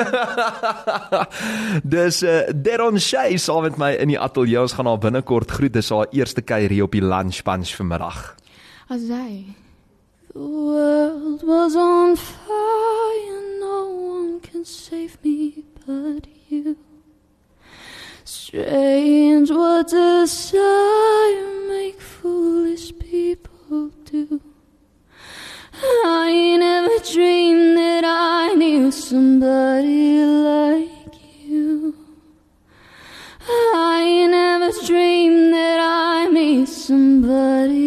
Dis 1.83 2.23
uh, 2.27 2.39
Deron 2.55 2.99
Shay 2.99 3.37
saam 3.37 3.61
met 3.67 3.77
my 3.77 3.91
in 3.99 4.07
die 4.07 4.19
ateljee. 4.19 4.61
Ons 4.61 4.73
gaan 4.77 4.85
haar 4.87 4.97
binnekort 4.99 5.51
groet. 5.51 5.73
Dis 5.73 5.89
haar 5.89 6.07
eerste 6.11 6.41
kuier 6.41 6.69
hier 6.69 6.83
op 6.83 6.91
die 6.91 7.01
lunch 7.03 7.43
bunch 7.43 7.75
vanmiddag. 7.75 8.35
As 8.89 9.01
hy. 9.11 9.45
The 10.33 10.39
world 10.39 11.41
was 11.43 11.75
on 11.75 12.15
fire, 12.15 13.41
no 13.59 13.87
one 13.89 14.39
can 14.51 14.63
save 14.65 15.17
me 15.23 15.63
but 15.85 16.27
you. 16.49 16.75
Strange 18.23 19.49
what 19.53 19.89
desire 19.89 21.47
make 21.67 21.99
foolish 21.99 22.91
people 22.99 23.89
do. 24.11 24.39
I 25.83 26.57
never 26.59 26.97
dreamed 27.13 27.77
that 27.77 28.03
I 28.03 28.53
knew 28.55 28.91
somebody 28.91 30.19
like 30.23 31.13
you. 31.45 31.95
I 33.47 34.27
never 34.29 34.71
dreamed 34.85 35.53
that 35.53 35.79
I 35.79 36.29
meet 36.29 36.67
somebody 36.67 37.86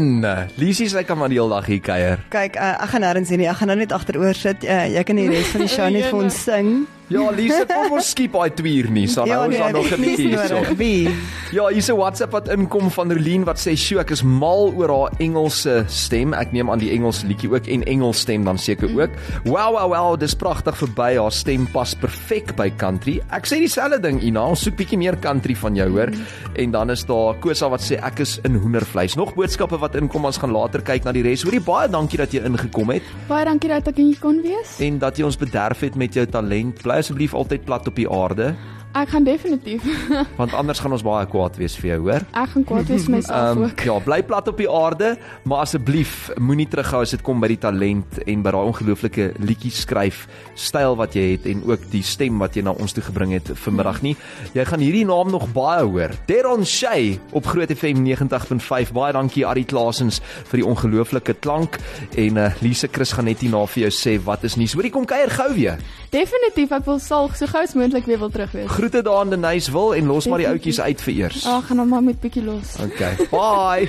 Jan, 0.00 0.48
Lisie 0.56 0.88
sy 0.88 1.02
kan 1.04 1.18
maar 1.20 1.28
die 1.32 1.38
hele 1.38 1.52
dag 1.52 1.66
hier 1.68 1.80
kuier. 1.84 2.22
Kyk, 2.32 2.56
uh, 2.56 2.72
ek 2.84 2.94
gaan 2.94 3.04
nêrens 3.04 3.32
heen 3.32 3.42
nie. 3.42 3.48
Ek 3.50 3.58
gaan 3.60 3.68
nou 3.72 3.76
net 3.80 3.92
agteroor 3.92 4.36
sit. 4.38 4.64
Uh, 4.64 4.86
jy 4.94 5.02
kan 5.04 5.20
die 5.20 5.28
res 5.28 5.52
van 5.52 5.64
die 5.66 5.68
show 5.72 5.88
net 5.92 6.08
vir 6.08 6.20
ons 6.24 6.38
sing. 6.46 6.70
Ja, 7.10 7.24
Lise, 7.34 7.64
kom 7.66 7.96
ons 7.98 8.10
skiep 8.12 8.36
daai 8.36 8.52
twier 8.54 8.86
nie. 8.94 9.08
So 9.10 9.24
nou 9.26 9.48
is 9.50 9.58
daar 9.58 9.72
nog 9.74 9.88
'n 9.90 10.00
nie 10.00 10.10
bietjie 10.16 10.28
nodig. 10.30 10.50
hierso. 10.50 10.76
Wie? 10.76 11.08
Ja, 11.52 11.66
hier's 11.66 11.88
'n 11.90 11.96
WhatsApp 11.96 12.30
wat 12.32 12.48
inkom 12.48 12.90
van 12.90 13.10
Rolien 13.12 13.44
wat 13.44 13.58
sê, 13.58 13.74
"Sjoe, 13.76 13.98
ek 14.00 14.10
is 14.10 14.22
mal 14.22 14.72
oor 14.76 14.88
haar 14.88 15.10
Engelse 15.18 15.84
stem. 15.88 16.32
Ek 16.34 16.52
neem 16.52 16.70
aan 16.70 16.78
die 16.78 16.90
Engelse 16.92 17.26
liedjie 17.26 17.50
ook 17.50 17.66
en 17.66 17.82
Engels 17.84 18.20
stem 18.20 18.44
dan 18.44 18.58
seker 18.58 18.88
ook. 18.94 19.10
Wow, 19.44 19.72
wow, 19.74 19.88
wow, 19.90 20.18
dis 20.20 20.34
pragtig 20.34 20.76
verby. 20.76 21.16
Haar 21.18 21.32
stem 21.32 21.66
pas 21.66 21.94
perfek 21.94 22.54
by 22.56 22.70
country. 22.76 23.20
Ek 23.32 23.44
sê 23.46 23.58
dieselfde 23.58 24.00
ding, 24.00 24.22
Ina. 24.22 24.46
Ons 24.46 24.62
soek 24.62 24.76
bietjie 24.76 24.98
meer 24.98 25.18
country 25.18 25.56
van 25.56 25.74
jou, 25.74 25.90
hoor. 25.90 26.10
En 26.54 26.70
dan 26.70 26.90
is 26.90 27.04
daar 27.04 27.34
Kosa 27.40 27.68
wat 27.68 27.80
sê 27.80 27.96
ek 28.00 28.20
is 28.20 28.38
in 28.44 28.54
hoendervleis. 28.54 29.16
Nog 29.16 29.34
boodskappe 29.34 29.78
wat 29.78 29.94
inkom, 29.96 30.24
ons 30.24 30.38
gaan 30.38 30.52
later 30.52 30.80
kyk 30.80 31.04
na 31.04 31.12
die 31.12 31.22
res. 31.22 31.42
Hoorie, 31.42 31.60
baie 31.60 31.88
dankie 31.88 32.18
dat 32.18 32.30
jy 32.32 32.40
ingekom 32.44 32.90
het 32.90 33.02
Baie 33.28 33.44
dankie 33.44 33.68
dat 33.68 33.88
ek 33.88 33.96
hier 33.96 34.16
kon 34.20 34.40
wees. 34.42 34.78
en 34.78 34.98
dat 34.98 35.16
jy 35.16 35.24
ons 35.24 35.36
bederf 35.36 35.80
het 35.80 35.96
met 35.96 36.14
jou 36.14 36.26
talent. 36.26 36.82
Bly 36.82 36.99
asseblief 37.00 37.34
altyd 37.34 37.64
plat 37.64 37.88
op 37.88 37.96
die 37.98 38.08
aarde, 38.10 38.54
Ek 38.90 39.12
gaan 39.12 39.22
definitief. 39.22 39.84
want 40.40 40.50
anders 40.58 40.80
gaan 40.82 40.90
ons 40.96 41.04
baie 41.06 41.22
kwaad 41.30 41.54
wees 41.60 41.76
vir 41.78 41.92
jou, 41.92 41.98
hoor? 42.08 42.24
Ek 42.34 42.48
gaan 42.56 42.64
kwaad 42.66 42.88
wees 42.90 43.04
vir 43.06 43.12
myself 43.14 43.36
Ehm 43.52 43.60
ook. 43.68 43.84
ja, 43.86 43.94
bly 44.02 44.16
plat 44.26 44.48
op 44.50 44.56
die 44.58 44.66
aarde, 44.66 45.12
maar 45.46 45.60
asseblief 45.62 46.32
moenie 46.42 46.66
terughou 46.66 47.04
as 47.06 47.12
dit 47.14 47.22
kom 47.22 47.38
by 47.38 47.52
die 47.52 47.58
talent 47.62 48.18
en 48.26 48.42
by 48.42 48.50
daai 48.50 48.66
ongelooflike 48.72 49.28
liedjies 49.46 49.84
skryf 49.84 50.24
styl 50.58 50.96
wat 50.98 51.14
jy 51.14 51.28
het 51.36 51.46
en 51.52 51.62
ook 51.70 51.84
die 51.92 52.02
stem 52.02 52.42
wat 52.42 52.58
jy 52.58 52.64
na 52.66 52.74
ons 52.82 52.96
toe 52.96 53.04
gebring 53.06 53.36
het 53.38 53.52
vanmiddag 53.62 54.02
nie. 54.02 54.16
Jy 54.58 54.66
gaan 54.72 54.82
hierdie 54.82 55.06
naam 55.06 55.30
nog 55.30 55.46
baie 55.54 55.86
hoor. 55.86 56.10
Deron 56.26 56.66
Shay 56.66 57.14
op 57.30 57.46
Groot 57.46 57.70
FM 57.70 58.02
90.5. 58.10 58.90
Baie 58.98 59.14
dankie 59.14 59.46
Arie 59.46 59.68
Klasens 59.70 60.18
vir 60.50 60.64
die 60.64 60.66
ongelooflike 60.66 61.38
klank 61.38 61.78
en 62.18 62.42
uh, 62.42 62.50
Lise 62.58 62.90
Chris 62.90 63.14
gaan 63.14 63.30
net 63.30 63.38
hierna 63.46 63.62
vir 63.70 63.86
jou 63.86 63.94
sê 63.94 64.18
wat 64.26 64.42
is 64.50 64.58
nuus. 64.58 64.74
Hoorie 64.74 64.90
kom 64.90 65.06
kuier 65.06 65.30
gou 65.30 65.52
weer. 65.54 65.78
Definitief, 66.10 66.72
ek 66.74 66.86
wil 66.88 66.98
salg 66.98 67.36
so 67.38 67.46
gou 67.46 67.60
as 67.62 67.76
moontlik 67.78 68.08
weer 68.10 68.18
wil 68.18 68.32
terug 68.34 68.50
wees. 68.56 68.70
Groete 68.74 69.02
daar 69.06 69.20
aan 69.22 69.30
Denise 69.30 69.70
wil 69.70 69.94
en 69.94 70.08
los 70.10 70.26
maar 70.26 70.42
die 70.42 70.48
ouetjies 70.50 70.80
uit 70.82 71.04
vir 71.06 71.14
eers. 71.14 71.44
Ag, 71.46 71.68
gaan 71.68 71.78
hom 71.78 71.92
maar 71.94 72.02
met 72.02 72.18
bietjie 72.20 72.42
los. 72.42 72.72
Okay. 72.82 73.14
Bye. 73.30 73.86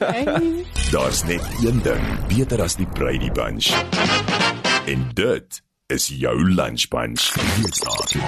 Hey. 0.00 0.64
Daar's 0.94 1.20
net 1.28 1.44
een 1.60 1.82
ding 1.84 2.06
beter 2.32 2.62
as 2.64 2.78
die 2.80 2.88
Brady 2.96 3.28
Bunch. 3.36 3.68
En 4.88 5.04
dit 5.12 5.60
is 5.92 6.08
jou 6.08 6.34
lunch 6.54 6.88
bunch. 6.88 7.28
Hier 7.60 7.76
staan 7.76 8.24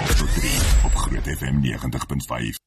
op 0.85 0.95
Groot 0.95 1.27
FM 1.37 1.65
90.5. 1.65 2.61